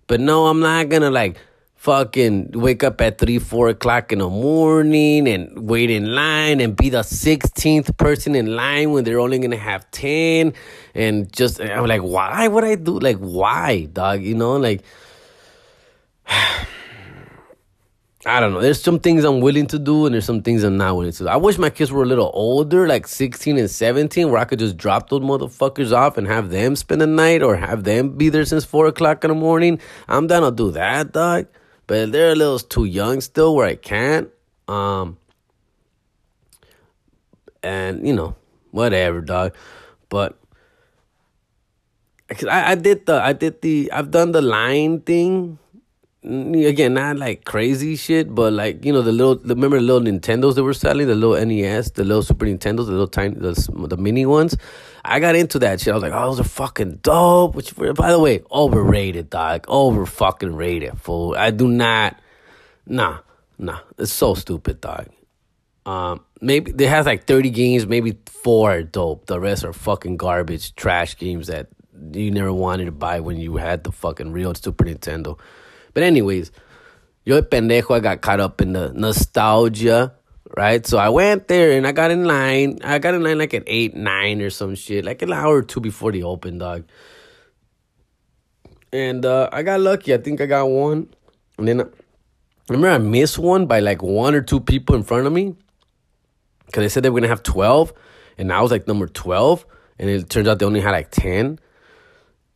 [0.07, 1.39] But no, I'm not gonna like
[1.77, 6.77] fucking wake up at three, four o'clock in the morning and wait in line and
[6.77, 10.53] be the sixteenth person in line when they're only gonna have ten.
[10.95, 14.23] And just I'm like, why would I do like why, dog?
[14.23, 14.83] You know, like.
[18.29, 18.61] I don't know.
[18.61, 21.19] There's some things I'm willing to do, and there's some things I'm not willing to
[21.25, 21.29] do.
[21.29, 24.59] I wish my kids were a little older, like 16 and 17, where I could
[24.59, 28.29] just drop those motherfuckers off and have them spend the night or have them be
[28.29, 29.81] there since 4 o'clock in the morning.
[30.09, 31.47] I'm down to do that, dog.
[31.87, 34.29] But they're a little too young still where I can't.
[34.69, 35.17] Um,
[37.63, 38.37] and, you know,
[38.73, 39.55] whatever, dog.
[40.11, 40.39] But
[42.47, 45.59] I, I did the, I did the, I've done the line thing
[46.25, 50.57] again not like crazy shit but like you know the little remember the little nintendos
[50.57, 51.07] they were selling?
[51.07, 54.57] The little nes the little super nintendos the little tiny the, the mini ones?
[55.05, 55.93] I got into that shit.
[55.93, 59.65] I was like oh those are fucking dope which by the way overrated dog.
[59.69, 61.37] Over fucking rated fool.
[61.39, 62.19] I do not
[62.87, 63.21] nah
[63.57, 63.81] nah.
[63.97, 65.07] It's so stupid dog.
[65.87, 69.27] Um maybe they have like 30 games maybe four are dope.
[69.27, 71.69] The rest are fucking garbage trash games that
[72.13, 75.39] you never wanted to buy when you had the fucking real super nintendo
[75.99, 76.53] but anyways,
[77.25, 80.15] yo pendejo, I got caught up in the nostalgia,
[80.57, 80.87] right?
[80.87, 82.79] So I went there and I got in line.
[82.85, 85.63] I got in line like at 8, 9 or some shit, like an hour or
[85.63, 86.85] two before the open, dog.
[88.93, 90.15] And uh, I got lucky.
[90.15, 91.13] I think I got one.
[91.59, 91.85] And then I
[92.69, 95.57] remember I missed one by like one or two people in front of me.
[96.67, 97.93] Because they said they were to have 12.
[98.39, 99.67] And I was like number 12.
[99.99, 101.59] And it turns out they only had like 10.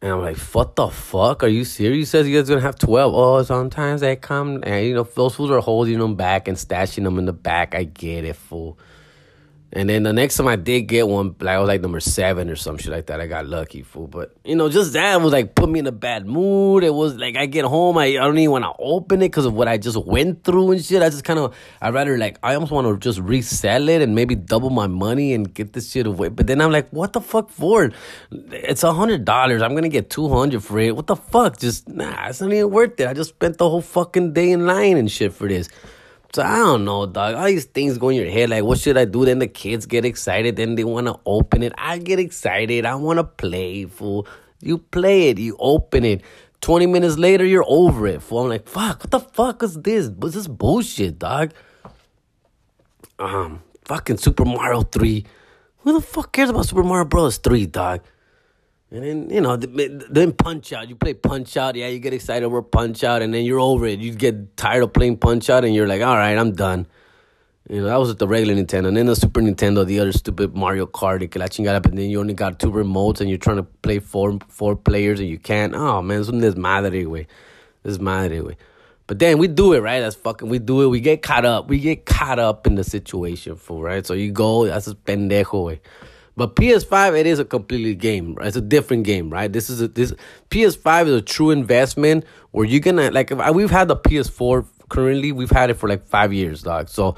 [0.02, 1.44] And I'm like, what the fuck?
[1.44, 1.96] Are you serious?
[1.96, 3.14] You says you guys gonna have 12.
[3.14, 7.04] Oh, sometimes they come and you know, those fools are holding them back and stashing
[7.04, 7.76] them in the back.
[7.76, 8.80] I get it, fool.
[9.74, 12.50] And then the next time I did get one, like I was like number seven
[12.50, 13.22] or some shit like that.
[13.22, 14.06] I got lucky, fool.
[14.06, 16.84] But you know, just that was like put me in a bad mood.
[16.84, 19.46] It was like I get home, I, I don't even want to open it because
[19.46, 21.02] of what I just went through and shit.
[21.02, 24.14] I just kind of I rather like I almost want to just resell it and
[24.14, 26.28] maybe double my money and get this shit away.
[26.28, 27.90] But then I'm like, what the fuck for?
[28.30, 29.62] It's a hundred dollars.
[29.62, 30.94] I'm gonna get two hundred for it.
[30.94, 31.58] What the fuck?
[31.58, 33.08] Just nah, it's not even worth it.
[33.08, 35.70] I just spent the whole fucking day in line and shit for this.
[36.34, 37.34] So I don't know, dog.
[37.34, 38.48] All these things go in your head.
[38.48, 39.24] Like, what should I do?
[39.24, 40.56] Then the kids get excited.
[40.56, 41.74] Then they want to open it.
[41.76, 42.86] I get excited.
[42.86, 44.26] I want to play, fool.
[44.60, 45.38] You play it.
[45.38, 46.22] You open it.
[46.62, 48.44] 20 minutes later, you're over it, fool.
[48.44, 50.08] I'm like, fuck, what the fuck is this?
[50.08, 51.52] What's this bullshit, dog?
[53.18, 55.26] Um, fucking Super Mario 3.
[55.78, 57.38] Who the fuck cares about Super Mario Bros.
[57.38, 58.02] 3, dog?
[58.92, 60.86] And then, you know, then Punch Out.
[60.90, 61.76] You play Punch Out.
[61.76, 64.00] Yeah, you get excited over Punch Out, and then you're over it.
[64.00, 66.86] You get tired of playing Punch Out, and you're like, all right, I'm done.
[67.70, 68.88] You know, that was the regular Nintendo.
[68.88, 72.10] And then the Super Nintendo, the other stupid Mario Kart, que la chingada, but then
[72.10, 75.38] you only got two remotes, and you're trying to play four four players, and you
[75.38, 75.74] can't.
[75.74, 77.26] Oh, man, es un desmadre, güey.
[77.86, 78.56] Desmadre, güey.
[79.06, 80.00] But then we do it, right?
[80.00, 80.88] That's fucking, we do it.
[80.88, 81.68] We get caught up.
[81.68, 84.04] We get caught up in the situation, fool, right?
[84.04, 85.80] So you go, that's a pendejo, way.
[86.36, 88.34] But PS5, it is a completely game.
[88.34, 88.48] Right?
[88.48, 89.52] It's a different game, right?
[89.52, 90.14] This is a, this
[90.50, 93.30] PS5 is a true investment where you're gonna like.
[93.52, 95.32] we've had the PS4 currently.
[95.32, 96.88] We've had it for like five years, dog.
[96.88, 97.16] So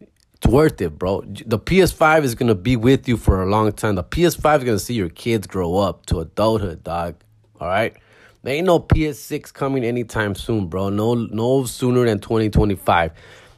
[0.00, 1.20] it's worth it, bro.
[1.22, 3.96] The PS5 is gonna be with you for a long time.
[3.96, 7.16] The PS5 is gonna see your kids grow up to adulthood, dog.
[7.60, 7.94] All right.
[8.42, 10.88] There ain't no PS6 coming anytime soon, bro.
[10.88, 13.12] No, no sooner than 2025.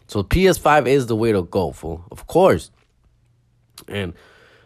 [0.09, 2.05] So PS5 is the way to go, fool.
[2.11, 2.73] Of course.
[3.87, 4.13] And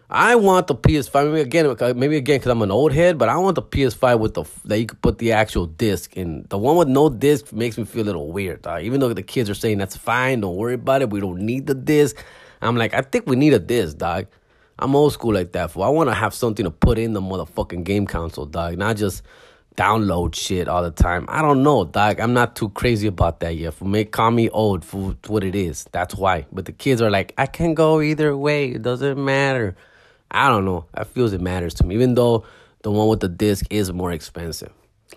[0.08, 1.32] I want the PS5.
[1.32, 4.20] Maybe again, uh, maybe again, because I'm an old head, but I want the PS5
[4.20, 6.46] with the that you could put the actual disc in.
[6.48, 8.62] The one with no disc makes me feel a little weird.
[8.62, 8.82] Dog.
[8.82, 11.10] Even though the kids are saying that's fine, don't worry about it.
[11.10, 12.16] We don't need the disc.
[12.62, 14.26] I'm like, I think we need a disc, dog.
[14.78, 15.72] I'm old school like that.
[15.72, 18.78] For I want to have something to put in the motherfucking game console, dog.
[18.78, 19.22] Not just
[19.76, 21.26] download shit all the time.
[21.28, 22.20] I don't know, dog.
[22.20, 23.74] I'm not too crazy about that yet.
[23.74, 25.84] For me, call me old for what it is.
[25.90, 26.46] That's why.
[26.52, 28.70] But the kids are like, I can go either way.
[28.70, 29.76] It doesn't matter.
[30.36, 30.84] I don't know.
[30.92, 32.44] I feels it matters to me, even though
[32.82, 34.70] the one with the disc is more expensive.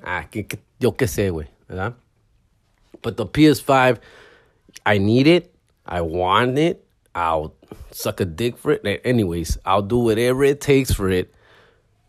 [0.05, 1.93] Ah, yo qué sé, güey.
[3.01, 3.99] But the PS5,
[4.86, 5.53] I need it.
[5.86, 6.86] I want it.
[7.13, 7.53] I'll
[7.91, 9.01] suck a dick for it.
[9.03, 11.34] Anyways, I'll do whatever it takes for it.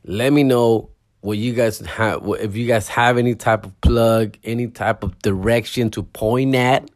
[0.05, 2.23] Let me know what you guys have.
[2.39, 6.89] If you guys have any type of plug, any type of direction to point at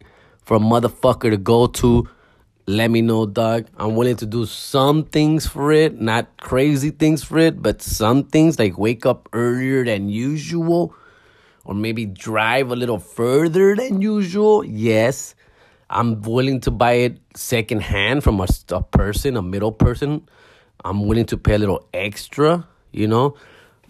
[0.44, 2.08] for a motherfucker to go to
[2.66, 3.66] let me know, dog.
[3.76, 8.24] I'm willing to do some things for it, not crazy things for it, but some
[8.24, 10.94] things like wake up earlier than usual
[11.64, 14.64] or maybe drive a little further than usual.
[14.64, 15.34] Yes,
[15.90, 20.26] I'm willing to buy it secondhand from a, a person, a middle person.
[20.84, 23.36] I'm willing to pay a little extra, you know.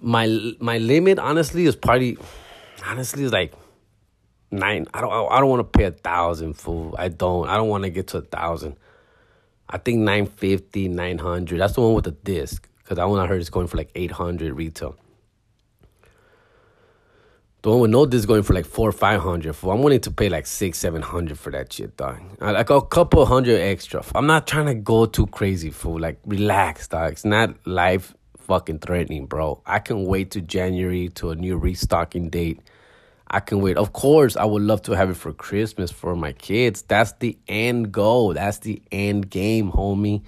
[0.01, 0.27] My
[0.61, 2.19] my limit honestly is probably
[2.87, 3.55] honestly is like
[4.55, 4.87] nine.
[4.95, 5.33] I don't.
[5.33, 6.95] I don't want to pay a thousand fool.
[6.99, 7.49] I don't.
[7.49, 8.77] I don't want to get to a thousand.
[9.69, 11.59] I think 950, 900.
[11.59, 12.69] That's the one with the disc.
[12.79, 14.95] Because that one I heard is going for like 800 retail.
[17.62, 19.57] The one with no disc going for like four or five hundred.
[19.62, 22.21] I'm willing to pay like six, seven hundred for that shit, dog.
[22.38, 24.05] Like a couple hundred extra.
[24.14, 25.99] I'm not trying to go too crazy, fool.
[25.99, 27.12] Like relax, dog.
[27.12, 29.62] It's not life fucking threatening, bro.
[29.64, 32.61] I can wait to January to a new restocking date
[33.29, 33.77] I can wait.
[33.77, 36.83] Of course, I would love to have it for Christmas for my kids.
[36.83, 38.35] That's the end goal.
[38.35, 40.23] That's the end game, homie.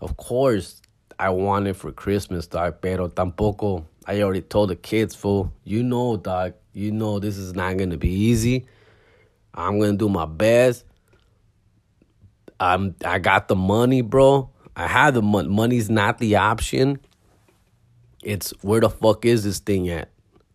[0.00, 0.80] Of course,
[1.18, 2.80] I want it for Christmas, dog.
[2.80, 3.84] Pero tampoco.
[4.06, 5.52] I already told the kids, fool.
[5.64, 6.54] You know, dog.
[6.72, 8.66] You know this is not gonna be easy.
[9.52, 10.84] I'm gonna do my best.
[12.58, 12.94] I'm.
[13.04, 14.50] I got the money, bro.
[14.76, 15.48] I have the money.
[15.48, 17.00] Money's not the option.
[18.22, 20.10] It's where the fuck is this thing at?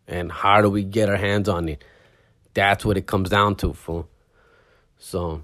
[0.08, 1.84] And how do we get our hands on it?
[2.54, 4.08] That's what it comes down to, fool.
[4.98, 5.44] So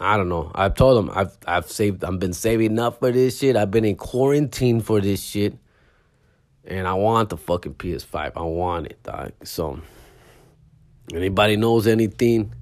[0.00, 0.52] I don't know.
[0.54, 3.56] I've told them I've I've saved I've been saving enough for this shit.
[3.56, 5.56] I've been in quarantine for this shit.
[6.64, 8.32] And I want the fucking PS5.
[8.36, 9.32] I want it, dog.
[9.42, 9.80] So
[11.14, 12.52] anybody knows anything,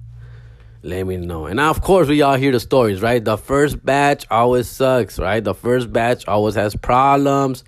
[0.81, 1.45] let me know.
[1.45, 3.23] And now of course we all hear the stories, right?
[3.23, 5.43] The first batch always sucks, right?
[5.43, 7.63] The first batch always has problems.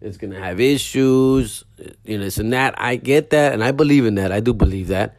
[0.00, 1.64] It's gonna have issues,
[2.04, 2.74] you know, this and that.
[2.80, 4.32] I get that, and I believe in that.
[4.32, 5.16] I do believe that.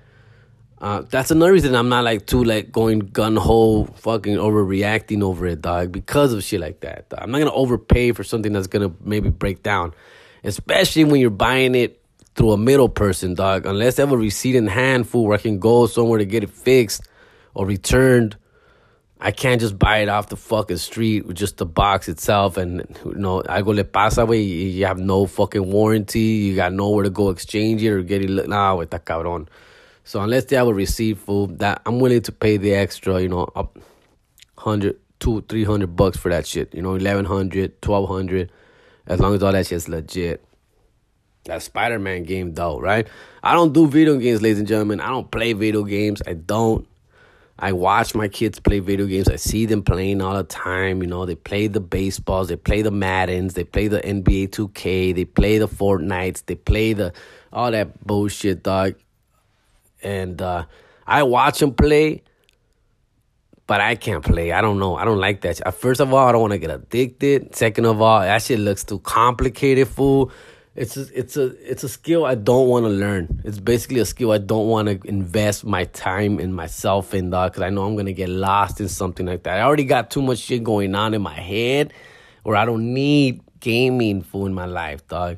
[0.79, 5.45] Uh, that's another reason I'm not like too like going gun ho, fucking overreacting over
[5.45, 7.09] it, dog, because of shit like that.
[7.09, 7.19] Dog.
[7.21, 9.93] I'm not gonna overpay for something that's gonna maybe break down,
[10.43, 12.01] especially when you're buying it
[12.33, 13.67] through a middle person, dog.
[13.67, 16.43] Unless I have a receipt in hand, fool, where I can go somewhere to get
[16.43, 17.03] it fixed
[17.53, 18.35] or returned.
[19.23, 22.57] I can't just buy it off the fucking street with just the box itself.
[22.57, 24.41] And, you know, algo le pasa, way.
[24.41, 26.19] You have no fucking warranty.
[26.19, 28.49] You got nowhere to go exchange it or get it.
[28.49, 29.47] Nah, wey, está cabrón.
[30.03, 33.29] So unless they have a receipt for that, I'm willing to pay the extra, you
[33.29, 33.77] know, up
[34.55, 36.73] 100, two, 300 bucks for that shit.
[36.73, 38.51] You know, 1100, 1200,
[39.05, 40.43] as long as all that shit's legit.
[41.45, 43.07] That Spider Man game, though, right?
[43.43, 44.99] I don't do video games, ladies and gentlemen.
[44.99, 46.23] I don't play video games.
[46.25, 46.87] I don't.
[47.59, 49.27] I watch my kids play video games.
[49.27, 51.01] I see them playing all the time.
[51.01, 55.13] You know, they play the baseballs, they play the Maddens, they play the NBA 2K,
[55.15, 57.13] they play the Fortnites, they play the
[57.53, 58.95] all that bullshit, dog.
[60.01, 60.65] And uh,
[61.05, 62.23] I watch them play,
[63.67, 64.51] but I can't play.
[64.51, 64.95] I don't know.
[64.95, 65.73] I don't like that.
[65.75, 67.55] First of all, I don't want to get addicted.
[67.55, 70.31] Second of all, that shit looks too complicated, fool
[70.81, 73.41] it's a, it's a it's a skill I don't want to learn.
[73.43, 77.51] It's basically a skill I don't want to invest my time and myself in, dog,
[77.51, 79.59] because I know I'm gonna get lost in something like that.
[79.59, 81.93] I already got too much shit going on in my head,
[82.43, 85.37] or I don't need gaming for in my life, dog.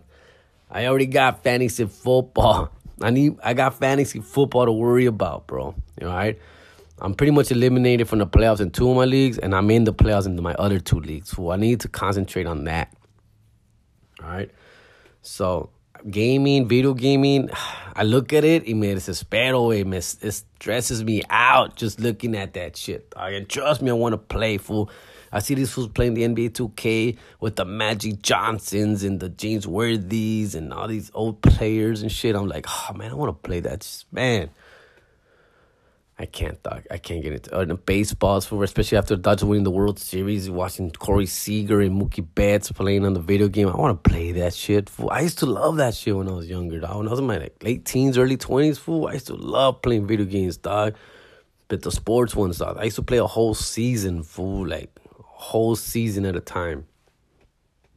[0.72, 2.72] I already got fantasy football.
[3.02, 5.76] I need I got fantasy football to worry about, bro.
[6.00, 6.34] You know.
[7.00, 9.84] I'm pretty much eliminated from the playoffs in two of my leagues, and I'm in
[9.84, 11.32] the playoffs in my other two leagues.
[11.32, 12.96] So I need to concentrate on that.
[14.24, 14.50] All right.
[15.24, 15.70] So,
[16.10, 17.50] gaming, video gaming,
[17.96, 22.36] I look at it y me desespero, it, me, it stresses me out just looking
[22.36, 23.14] at that shit.
[23.16, 24.90] And trust me, I want to play, fool.
[25.32, 29.66] I see these fools playing the NBA 2K with the Magic Johnsons and the James
[29.66, 32.36] Worthies and all these old players and shit.
[32.36, 34.04] I'm like, oh man, I want to play that.
[34.12, 34.50] Man,
[36.18, 36.84] I can't, dog.
[36.92, 39.98] I can't get into uh, the baseballs for especially after the Dodgers winning the World
[39.98, 43.68] Series, watching Corey Seager and Mookie Betts playing on the video game.
[43.68, 44.90] I want to play that shit.
[44.90, 45.10] Fool.
[45.10, 46.98] I used to love that shit when I was younger, dog.
[46.98, 49.08] When I was in my like, late teens, early twenties, fool.
[49.08, 50.96] I used to love playing video games, dog.
[51.68, 52.78] But the sports ones, dog.
[52.78, 56.86] I used to play a whole season, fool, like whole season at a time.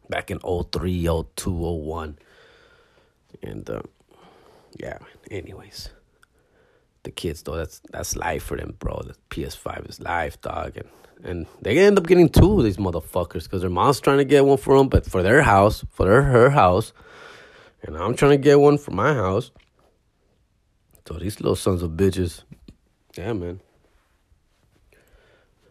[0.08, 2.18] Back in 03, 02, 01.
[3.42, 3.82] And uh,
[4.78, 4.98] yeah,
[5.30, 5.90] anyways
[7.06, 7.56] the kids though.
[7.56, 9.00] That's that's life for them, bro.
[9.02, 10.88] The PS5 is life, dog, and
[11.24, 14.44] and they end up getting two of these motherfuckers because their mom's trying to get
[14.44, 16.92] one for them, but for their house, for their her house,
[17.82, 19.50] and I'm trying to get one for my house.
[21.08, 22.42] So these little sons of bitches,
[23.16, 23.60] yeah, man.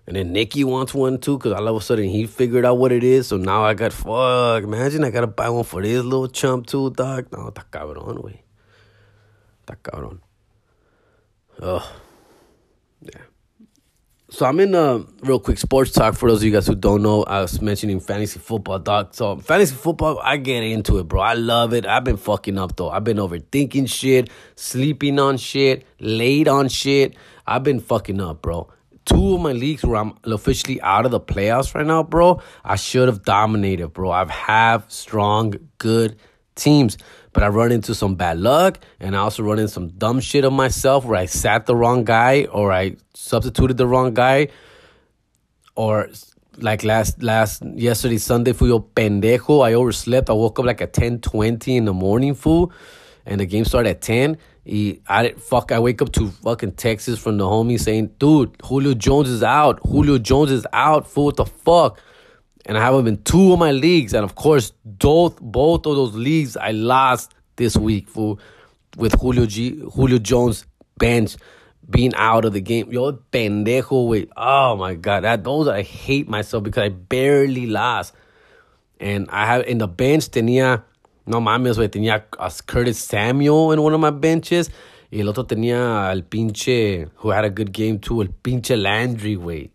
[0.07, 2.91] And then Nikki wants one too, cause all of a sudden he figured out what
[2.91, 3.27] it is.
[3.27, 4.63] So now I got fuck.
[4.63, 7.27] Imagine I gotta buy one for this little chump too, dog.
[7.31, 8.43] No, está cabrón, wey.
[9.65, 10.19] Está cabrón.
[11.61, 11.95] Oh,
[13.01, 13.21] yeah.
[14.29, 17.01] So I'm in a real quick sports talk for those of you guys who don't
[17.01, 17.23] know.
[17.23, 19.13] I was mentioning fantasy football, dog.
[19.13, 21.21] So fantasy football, I get into it, bro.
[21.21, 21.85] I love it.
[21.85, 22.89] I've been fucking up though.
[22.89, 27.15] I've been overthinking shit, sleeping on shit, late on shit.
[27.47, 28.69] I've been fucking up, bro.
[29.05, 32.41] Two of my leagues where I'm officially out of the playoffs right now, bro.
[32.63, 34.11] I should have dominated, bro.
[34.11, 36.17] I've have strong, good
[36.55, 36.97] teams.
[37.35, 40.45] But I run into some bad luck and I also run into some dumb shit
[40.45, 44.47] of myself where I sat the wrong guy or I substituted the wrong guy
[45.75, 46.07] or
[46.55, 49.65] like last last yesterday Sunday your pendejo.
[49.67, 50.29] I overslept.
[50.29, 52.71] I woke up like at 10:20 in the morning fool
[53.25, 57.19] and the game started at 10 he, I fuck I wake up to fucking Texas
[57.19, 59.81] from the homie saying dude Julio Jones is out.
[59.83, 61.99] Julio Jones is out fool what the fuck
[62.65, 64.13] and I have him in two of my leagues.
[64.13, 68.38] And of course, both both of those leagues I lost this week for
[68.97, 70.65] with Julio G, Julio Jones
[70.97, 71.38] bench
[71.89, 72.91] being out of the game.
[72.91, 74.30] Yo, pendejo, wait.
[74.36, 78.13] Oh my god, that those I hate myself because I barely lost.
[78.99, 80.84] And I have in the bench tenía
[81.28, 84.69] no mames, güey, tenía a Curtis Samuel in one of my benches.
[85.12, 89.36] Y el otro tenía al pinche who had a good game too, el pinche Landry,
[89.36, 89.71] güey.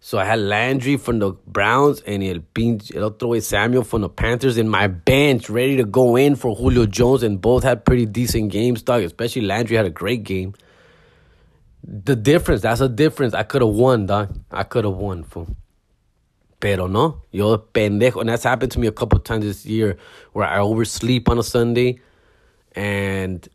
[0.00, 4.08] So I had Landry from the Browns and el, pinche, el way Samuel from the
[4.08, 8.06] Panthers in my bench, ready to go in for Julio Jones, and both had pretty
[8.06, 9.02] decent games, dog.
[9.02, 10.54] Especially Landry had a great game.
[11.82, 13.34] The difference, that's a difference.
[13.34, 14.38] I could have won, dog.
[14.52, 15.48] I could have won, fool.
[16.60, 18.20] Pero no, yo pendejo.
[18.20, 19.96] And that's happened to me a couple times this year
[20.32, 22.00] where I oversleep on a Sunday
[22.74, 23.48] and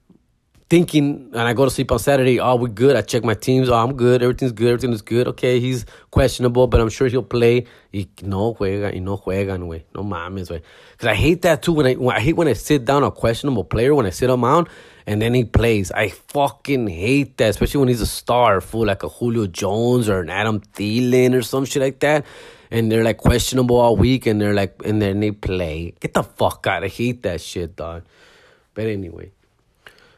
[0.74, 2.96] thinking, and I go to sleep on Saturday, oh, we're good.
[2.96, 3.70] I check my teams.
[3.70, 4.24] Oh, I'm good.
[4.24, 4.70] Everything's good.
[4.70, 5.28] Everything is good.
[5.28, 7.68] Okay, he's questionable, but I'm sure he'll play.
[7.94, 9.84] Y no juega, y no juegan, güey.
[9.94, 10.64] No mames, güey.
[10.94, 11.74] Because I hate that too.
[11.74, 14.32] When I, when I hate when I sit down a questionable player, when I sit
[14.32, 14.68] him out,
[15.06, 15.92] and then he plays.
[15.92, 20.22] I fucking hate that, especially when he's a star, fool, like a Julio Jones or
[20.22, 22.26] an Adam Thielen or some shit like that.
[22.72, 25.94] And they're like questionable all week, and they're like, and then they play.
[26.00, 26.84] Get the fuck out.
[26.84, 28.06] I hate that shit, dog.
[28.74, 29.30] But anyway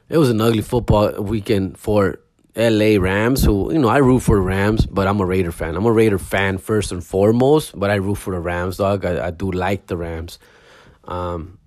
[0.10, 2.20] it was an ugly football weekend for
[2.56, 5.76] LA Rams, who, you know, I root for the Rams, but I'm a Raider fan.
[5.76, 9.04] I'm a Raider fan first and foremost, but I root for the Rams, dog.
[9.04, 10.40] I, I do like the Rams.
[11.04, 11.60] Um,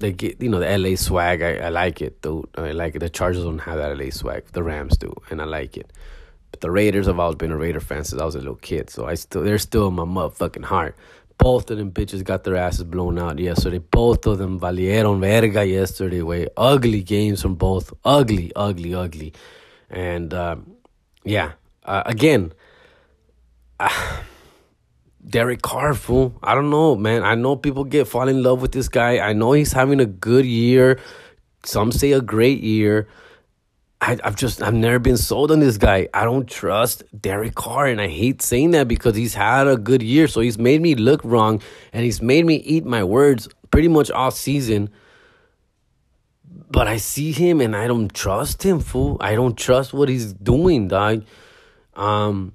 [0.00, 1.42] they get, you know, the LA swag.
[1.42, 2.48] I, I like it, dude.
[2.56, 3.00] I like it.
[3.00, 4.46] The Chargers don't have that LA swag.
[4.52, 5.92] The Rams do, and I like it.
[6.50, 8.90] But the Raiders, I've always been a Raider fan since I was a little kid,
[8.90, 10.96] so I still, they're still in my motherfucking heart.
[11.40, 13.78] Both of them bitches got their asses blown out yesterday.
[13.78, 16.48] Both of them valieron verga yesterday, way.
[16.54, 17.94] Ugly games from both.
[18.04, 19.32] Ugly, ugly, ugly.
[19.88, 20.72] And um,
[21.24, 22.52] yeah, uh, again,
[23.80, 23.88] uh,
[25.26, 26.34] Derek Carr, fool.
[26.42, 27.22] I don't know, man.
[27.22, 29.18] I know people get fall in love with this guy.
[29.18, 31.00] I know he's having a good year.
[31.64, 33.08] Some say a great year.
[34.00, 36.08] I, have just I've never been sold on this guy.
[36.14, 40.02] I don't trust Derek Carr, and I hate saying that because he's had a good
[40.02, 40.26] year.
[40.26, 41.60] So he's made me look wrong,
[41.92, 44.90] and he's made me eat my words pretty much all season.
[46.70, 49.16] But I see him and I don't trust him, fool.
[49.20, 51.24] I don't trust what he's doing, dog.
[51.94, 52.54] Um,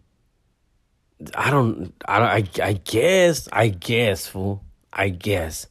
[1.36, 4.64] I don't, I, I, I guess, I guess, fool.
[4.92, 5.68] I guess.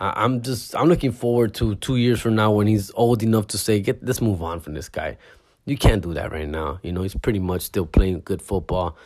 [0.00, 3.58] I'm just, I'm looking forward to two years from now when he's old enough to
[3.58, 5.16] say, "Get, let's move on from this guy."
[5.64, 6.78] You can't do that right now.
[6.82, 8.96] You know, he's pretty much still playing good football,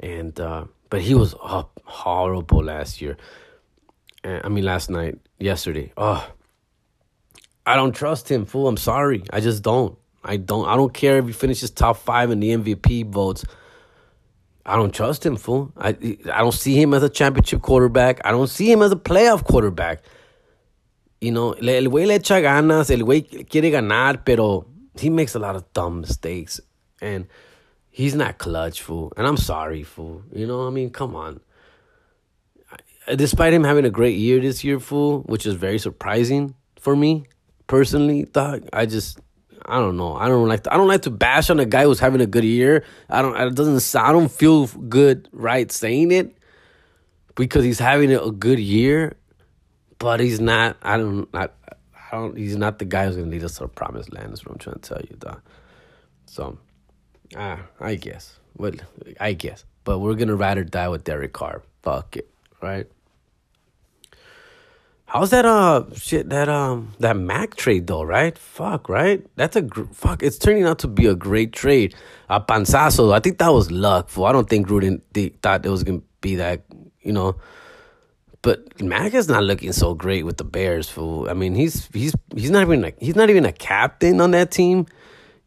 [0.00, 3.16] and uh, but he was uh, horrible last year.
[4.24, 5.92] I mean, last night, yesterday.
[5.96, 6.26] Oh,
[7.66, 8.68] I don't trust him, fool.
[8.68, 9.22] I'm sorry.
[9.30, 9.96] I just don't.
[10.24, 10.66] I don't.
[10.66, 13.44] I don't care if he finishes top five in the MVP votes.
[14.66, 15.72] I don't trust him, fool.
[15.76, 15.90] I
[16.32, 18.20] I don't see him as a championship quarterback.
[18.24, 20.02] I don't see him as a playoff quarterback.
[21.24, 24.66] You know, el güey le echa ganas, el güey quiere ganar, pero
[25.00, 26.60] he makes a lot of dumb mistakes,
[27.00, 27.26] and
[27.90, 29.10] he's not clutch, fool.
[29.16, 30.22] And I'm sorry, fool.
[30.32, 31.40] You know, I mean, come on.
[33.16, 37.24] Despite him having a great year this year, fool, which is very surprising for me,
[37.68, 39.18] personally, dog, I just
[39.64, 40.16] I don't know.
[40.16, 42.26] I don't like to, I don't like to bash on a guy who's having a
[42.26, 42.84] good year.
[43.08, 46.36] I don't it doesn't I don't feel good right saying it
[47.34, 49.16] because he's having a good year,
[50.04, 53.44] but he's not I don't I, I don't he's not the guy who's to lead
[53.44, 54.34] us to the promised land.
[54.34, 55.40] Is what I'm trying to tell you, dog.
[56.26, 56.58] So,
[57.36, 58.38] ah, I guess.
[58.56, 58.72] Well,
[59.20, 59.64] I guess.
[59.84, 61.62] But we're to ride or die with Derek Carr.
[61.82, 62.30] Fuck it,
[62.62, 62.86] right?
[65.06, 68.36] How's that uh shit that um that Mack trade though, right?
[68.36, 69.24] Fuck, right?
[69.36, 70.22] That's a gr- fuck.
[70.22, 71.94] It's turning out to be a great trade.
[72.28, 74.10] Uh, Pansazo, I think that was luck.
[74.24, 76.64] I don't think Gruden th- thought it was gonna be that,
[77.02, 77.36] you know.
[78.44, 80.90] But Mack is not looking so great with the Bears.
[80.90, 81.30] Fool.
[81.30, 84.50] I mean, he's he's he's not even like he's not even a captain on that
[84.50, 84.84] team.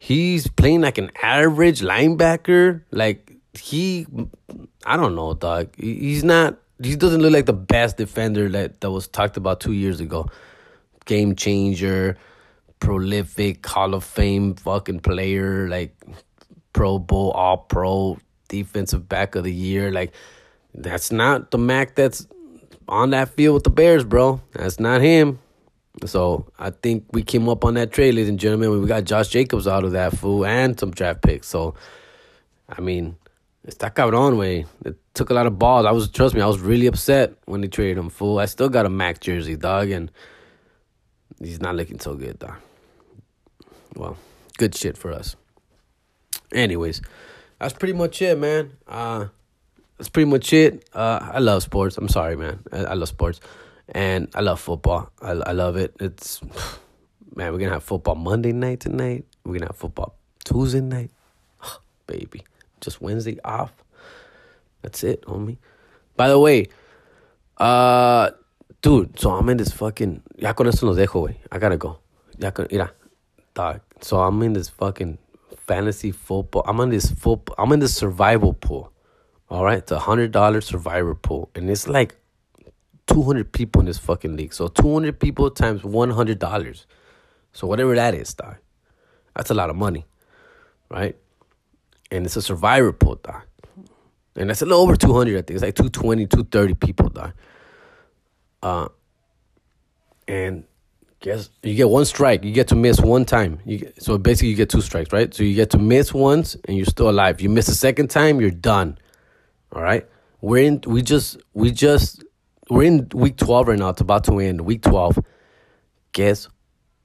[0.00, 2.82] He's playing like an average linebacker.
[2.90, 4.04] Like he,
[4.84, 5.68] I don't know, dog.
[5.78, 9.74] He's not he doesn't look like the best defender that, that was talked about two
[9.74, 10.26] years ago.
[11.04, 12.18] Game changer,
[12.80, 15.94] prolific, Hall of Fame fucking player, like
[16.72, 18.18] Pro Bowl, All Pro,
[18.48, 19.92] defensive back of the year.
[19.92, 20.12] Like
[20.74, 22.26] that's not the Mack that's
[22.88, 24.40] on that field with the Bears, bro.
[24.52, 25.38] That's not him.
[26.06, 28.80] So I think we came up on that trade, ladies and gentlemen.
[28.80, 31.48] We got Josh Jacobs out of that fool and some draft picks.
[31.48, 31.74] So
[32.68, 33.16] I mean,
[33.66, 34.66] Está cabrón, way.
[34.84, 35.86] It took a lot of balls.
[35.86, 38.38] I was, trust me, I was really upset when they traded him, fool.
[38.38, 40.10] I still got a Mack jersey, dog, and
[41.38, 42.56] he's not looking so good, dog.
[43.94, 44.16] Well,
[44.58, 45.34] good shit for us.
[46.52, 47.00] Anyways,
[47.58, 48.72] that's pretty much it, man.
[48.86, 49.26] Uh,
[49.98, 50.88] that's pretty much it.
[50.94, 51.98] Uh, I love sports.
[51.98, 52.60] I'm sorry, man.
[52.72, 53.40] I, I love sports,
[53.88, 55.10] and I love football.
[55.20, 55.94] I, I love it.
[56.00, 56.40] It's
[57.34, 59.26] man, we're gonna have football Monday night tonight.
[59.44, 61.10] We're gonna have football Tuesday night,
[62.06, 62.44] baby
[62.80, 63.72] just Wednesday off.
[64.82, 65.58] That's it, homie.
[66.16, 66.66] By the way,
[67.58, 68.30] uh,
[68.82, 70.22] dude, so I'm in this fucking.
[70.36, 71.34] Ya con esto los dejo.
[71.50, 71.98] I gotta go.
[72.38, 72.92] Ya con, mira,
[73.54, 73.80] dog.
[74.00, 75.18] So I'm in this fucking
[75.56, 76.62] fantasy football.
[76.66, 77.54] I'm in this football.
[77.58, 78.92] I'm in this survival pool.
[79.50, 82.16] All right, it's a hundred dollar survivor pool, and it's like
[83.06, 84.52] two hundred people in this fucking league.
[84.52, 86.86] So two hundred people times one hundred dollars.
[87.52, 88.56] So whatever that is, dog.
[89.34, 90.04] That's a lot of money,
[90.90, 91.16] right?
[92.10, 93.42] and it's a survivor pool, dog.
[94.36, 95.50] And that's a little over 200, I think.
[95.50, 97.32] It's like 220, 230 people, dog.
[98.62, 98.88] Uh,
[100.26, 100.64] and
[101.20, 102.44] guess you get one strike.
[102.44, 103.60] You get to miss one time.
[103.66, 105.32] Get, so basically, you get two strikes, right?
[105.34, 107.40] So you get to miss once, and you're still alive.
[107.40, 108.98] You miss a second time, you're done.
[109.72, 110.06] All right.
[110.40, 110.82] We're in.
[110.86, 111.38] We just.
[111.54, 112.24] We just.
[112.70, 113.90] We're in week 12 right now.
[113.90, 114.60] It's about to end.
[114.62, 115.18] Week 12.
[116.12, 116.48] Guess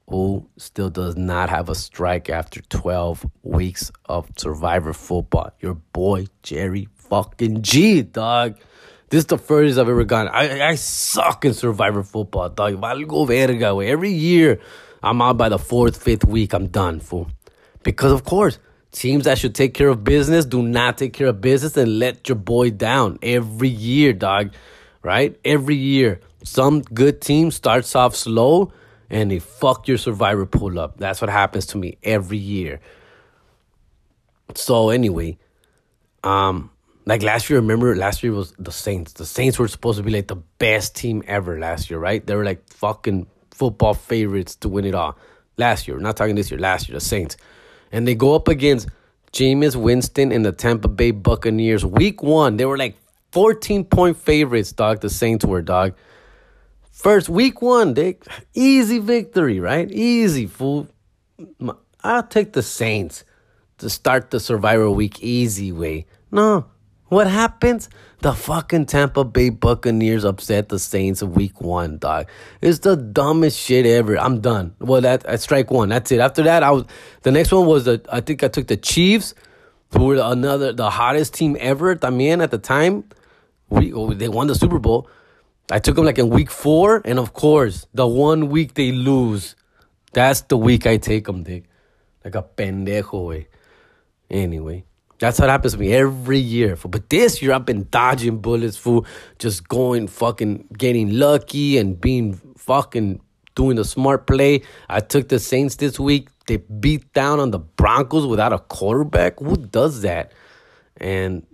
[0.08, 5.50] who still does not have a strike after 12 weeks of survivor football.
[5.60, 8.58] Your boy, Jerry fucking G, dog.
[9.08, 10.28] This is the furthest I've ever gone.
[10.28, 12.74] I, I suck in survivor football, dog.
[12.80, 13.88] Valgo verga.
[13.88, 14.60] Every year,
[15.02, 16.52] I'm out by the fourth, fifth week.
[16.52, 17.30] I'm done, fool.
[17.82, 18.58] Because, of course,
[18.94, 22.28] Teams that should take care of business do not take care of business and let
[22.28, 24.52] your boy down every year, dog.
[25.02, 25.36] Right?
[25.44, 26.20] Every year.
[26.44, 28.72] Some good team starts off slow
[29.10, 30.96] and they fuck your survivor pull up.
[30.96, 32.80] That's what happens to me every year.
[34.54, 35.38] So anyway,
[36.22, 36.70] um,
[37.04, 39.14] like last year, remember last year was the Saints.
[39.14, 42.24] The Saints were supposed to be like the best team ever last year, right?
[42.24, 45.18] They were like fucking football favorites to win it all.
[45.56, 47.36] Last year, not talking this year, last year, the Saints.
[47.94, 48.88] And they go up against
[49.32, 51.86] Jameis Winston and the Tampa Bay Buccaneers.
[51.86, 52.96] Week one, they were like
[53.30, 55.00] 14 point favorites, dog.
[55.00, 55.94] The Saints were, dog.
[56.90, 58.18] First, week one, they
[58.52, 59.88] easy victory, right?
[59.92, 60.88] Easy, fool.
[62.02, 63.22] I'll take the Saints
[63.78, 66.06] to start the Survivor Week easy way.
[66.32, 66.66] No.
[67.08, 67.90] What happens?
[68.20, 72.26] The fucking Tampa Bay Buccaneers upset the Saints in week one, dog.
[72.62, 74.18] It's the dumbest shit ever.
[74.18, 74.74] I'm done.
[74.80, 75.90] Well, that at strike one.
[75.90, 76.20] That's it.
[76.20, 76.84] After that, I was
[77.22, 79.34] the next one was the I think I took the Chiefs,
[79.92, 81.94] who were another the hottest team ever.
[81.94, 83.04] También at the time,
[83.68, 85.08] we oh, they won the Super Bowl.
[85.70, 89.56] I took them like in week four, and of course, the one week they lose,
[90.12, 91.64] that's the week I take them, dick.
[92.24, 93.48] Like a pendejo, way.
[94.30, 94.84] Anyway,
[95.18, 96.76] that's what happens to me every year.
[96.76, 99.06] But this year, I've been dodging bullets, fool.
[99.38, 103.20] Just going fucking getting lucky and being fucking
[103.54, 104.62] doing the smart play.
[104.88, 106.28] I took the Saints this week.
[106.46, 109.38] They beat down on the Broncos without a quarterback.
[109.38, 110.32] Who does that?
[110.96, 111.46] And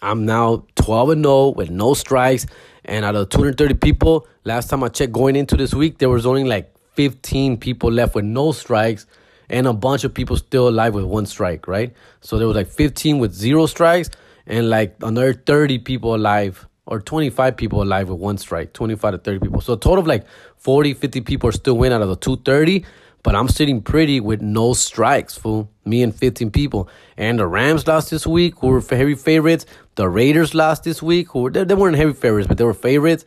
[0.00, 2.46] I'm now 12 and 0 with no strikes.
[2.84, 6.26] And out of 230 people, last time I checked going into this week, there was
[6.26, 9.06] only like 15 people left with no strikes
[9.48, 11.92] and a bunch of people still alive with one strike, right?
[12.20, 14.10] So there was like 15 with zero strikes
[14.46, 19.18] and like another 30 people alive or 25 people alive with one strike, 25 to
[19.18, 19.60] 30 people.
[19.60, 20.26] So a total of like
[20.58, 22.84] 40, 50 people are still win out of the 230,
[23.22, 25.70] but I'm sitting pretty with no strikes, fool.
[25.86, 26.88] Me and 15 people.
[27.16, 29.64] And the Rams lost this week, who were heavy favorites.
[29.94, 32.74] The Raiders lost this week, who were, they, they weren't heavy favorites, but they were
[32.74, 33.24] favorites.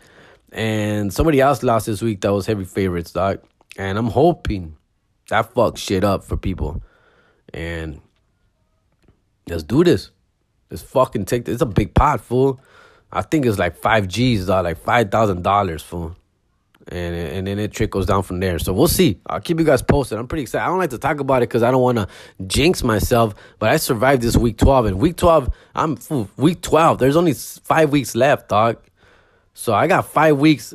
[0.51, 3.39] And somebody else lost this week that was heavy favorites, dog.
[3.77, 4.77] And I'm hoping
[5.29, 6.81] that fucks shit up for people.
[7.53, 8.01] And
[9.47, 10.11] let's do this.
[10.69, 11.53] Let's fucking take this.
[11.53, 12.59] It's a big pot, fool.
[13.11, 16.15] I think it's like five G's, dog, like five thousand dollars, fool.
[16.89, 18.59] And and then it trickles down from there.
[18.59, 19.19] So we'll see.
[19.27, 20.17] I'll keep you guys posted.
[20.17, 20.63] I'm pretty excited.
[20.63, 22.07] I don't like to talk about it because I don't want to
[22.45, 23.35] jinx myself.
[23.59, 26.99] But I survived this week 12, and week 12, I'm fool, week 12.
[26.99, 28.77] There's only five weeks left, dog.
[29.53, 30.73] So I got five weeks,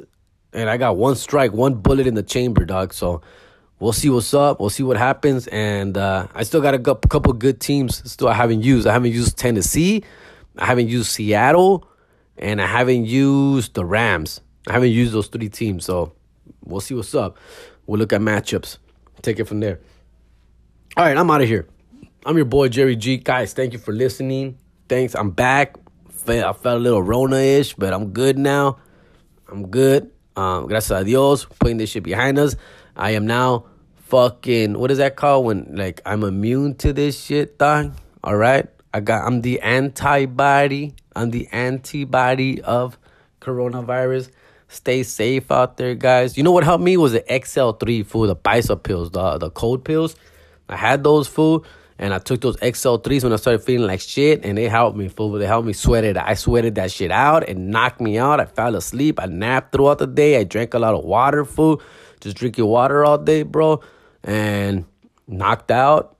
[0.53, 2.93] and I got one strike, one bullet in the chamber, dog.
[2.93, 3.23] So
[3.83, 4.61] we'll see what's up.
[4.61, 5.49] We'll see what happens.
[5.49, 8.87] And uh, I still got a couple good teams still I haven't used.
[8.87, 10.05] I haven't used Tennessee.
[10.57, 11.89] I haven't used Seattle.
[12.39, 14.41] And I haven't used the Rams.
[14.69, 15.85] I haven't used those three teams.
[15.85, 16.13] So
[16.65, 17.39] we'll see what's up.
[17.87, 18.79] We'll look at matchups.
[19.21, 19.81] Take it from there.
[20.97, 21.67] All right, I'm out of here.
[22.25, 23.17] I'm your boy, Jerry G.
[23.17, 24.59] Guys, thank you for listening.
[24.89, 25.15] Thanks.
[25.17, 25.77] I'm back.
[26.29, 28.79] I felt a little Rona ish, but I'm good now.
[29.49, 30.13] I'm good.
[30.37, 32.55] Um, gracias a Dios, putting this shit behind us.
[32.97, 33.67] I am now
[34.13, 37.95] fucking what is that called when like I'm immune to this shit, dog?
[38.23, 40.95] All right, I got I'm the antibody.
[41.17, 42.99] I'm the antibody of
[43.41, 44.31] coronavirus.
[44.69, 46.37] Stay safe out there, guys.
[46.37, 49.83] You know what helped me was the XL3 food, the bicep pills, the the cold
[49.83, 50.15] pills.
[50.69, 51.65] I had those food.
[51.99, 55.07] And I took those XL3s when I started feeling like shit, and they helped me,
[55.07, 55.31] fool.
[55.33, 56.17] They helped me sweat it.
[56.17, 58.41] I sweated that shit out and knocked me out.
[58.41, 59.21] I fell asleep.
[59.21, 60.41] I napped throughout the day.
[60.41, 61.81] I drank a lot of water, food.
[62.21, 63.83] Just drinking water all day, bro
[64.25, 64.85] and
[65.27, 66.17] knocked out.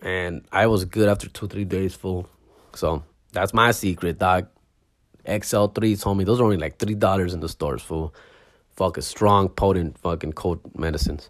[0.00, 2.28] And I was good after two, three days, full.
[2.74, 4.48] So that's my secret, dog.
[5.26, 8.14] XL3 told me those are only like $3 in the stores, fool.
[8.76, 11.28] Fucking strong, potent, fucking cold medicines.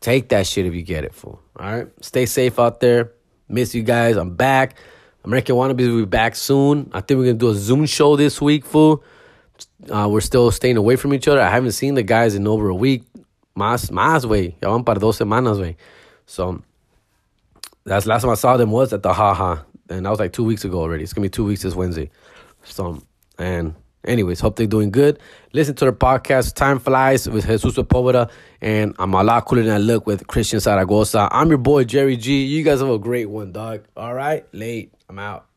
[0.00, 1.40] Take that shit if you get it, fool.
[1.58, 1.88] All right?
[2.00, 3.12] Stay safe out there.
[3.48, 4.16] Miss you guys.
[4.16, 4.76] I'm back.
[5.24, 6.90] American Wannabes will be back soon.
[6.92, 9.04] I think we're going to do a Zoom show this week, fool.
[9.90, 11.40] Uh, we're still staying away from each other.
[11.40, 13.04] I haven't seen the guys in over a week.
[13.56, 14.56] Más, más, güey.
[14.62, 15.76] Ya van para dos semanas, güey.
[16.26, 16.62] So,
[17.84, 19.62] that's last time I saw them was at the Haha.
[19.88, 21.02] And that was like two weeks ago already.
[21.02, 22.10] It's going to be two weeks this Wednesday.
[22.62, 23.02] So,
[23.38, 23.74] and
[24.04, 25.18] anyways, hope they're doing good.
[25.52, 28.30] Listen to the podcast, Time Flies with Jesus Sepulveda.
[28.60, 31.28] And I'm a lot cooler than I look with Christian Zaragoza.
[31.32, 32.44] I'm your boy, Jerry G.
[32.44, 33.84] You guys have a great one, dog.
[33.96, 34.46] All right?
[34.52, 34.94] Late.
[35.08, 35.49] I'm out.